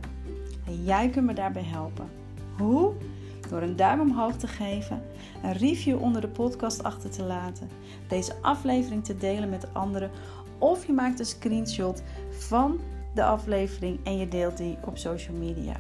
En 0.68 0.84
jij 0.84 1.10
kunt 1.10 1.26
me 1.26 1.34
daarbij 1.34 1.64
helpen. 1.64 2.10
Hoe? 2.58 2.94
Door 3.50 3.62
een 3.62 3.76
duim 3.76 4.00
omhoog 4.00 4.36
te 4.36 4.48
geven, 4.48 5.02
een 5.44 5.54
review 5.54 6.02
onder 6.02 6.22
de 6.22 6.28
podcast 6.28 6.84
achter 6.84 7.10
te 7.10 7.24
laten, 7.24 7.70
deze 8.08 8.36
aflevering 8.42 9.04
te 9.04 9.18
delen 9.18 9.50
met 9.50 9.74
anderen 9.74 10.12
of 10.58 10.86
je 10.86 10.94
maakt 10.94 11.20
een 11.20 11.26
screenshot 11.26 12.04
van 12.30 12.80
de 13.14 13.24
aflevering 13.24 14.00
en 14.04 14.18
je 14.18 14.28
deelt 14.28 14.58
die 14.58 14.78
op 14.86 14.98
social 14.98 15.38
media. 15.38 15.76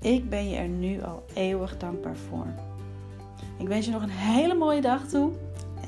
Ik 0.00 0.28
ben 0.28 0.48
je 0.48 0.56
er 0.56 0.68
nu 0.68 1.02
al 1.02 1.24
eeuwig 1.34 1.76
dankbaar 1.76 2.16
voor. 2.16 2.46
Ik 3.58 3.68
wens 3.68 3.86
je 3.86 3.92
nog 3.92 4.02
een 4.02 4.08
hele 4.08 4.54
mooie 4.54 4.80
dag 4.80 5.08
toe 5.08 5.32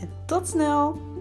en 0.00 0.08
tot 0.24 0.48
snel! 0.48 1.15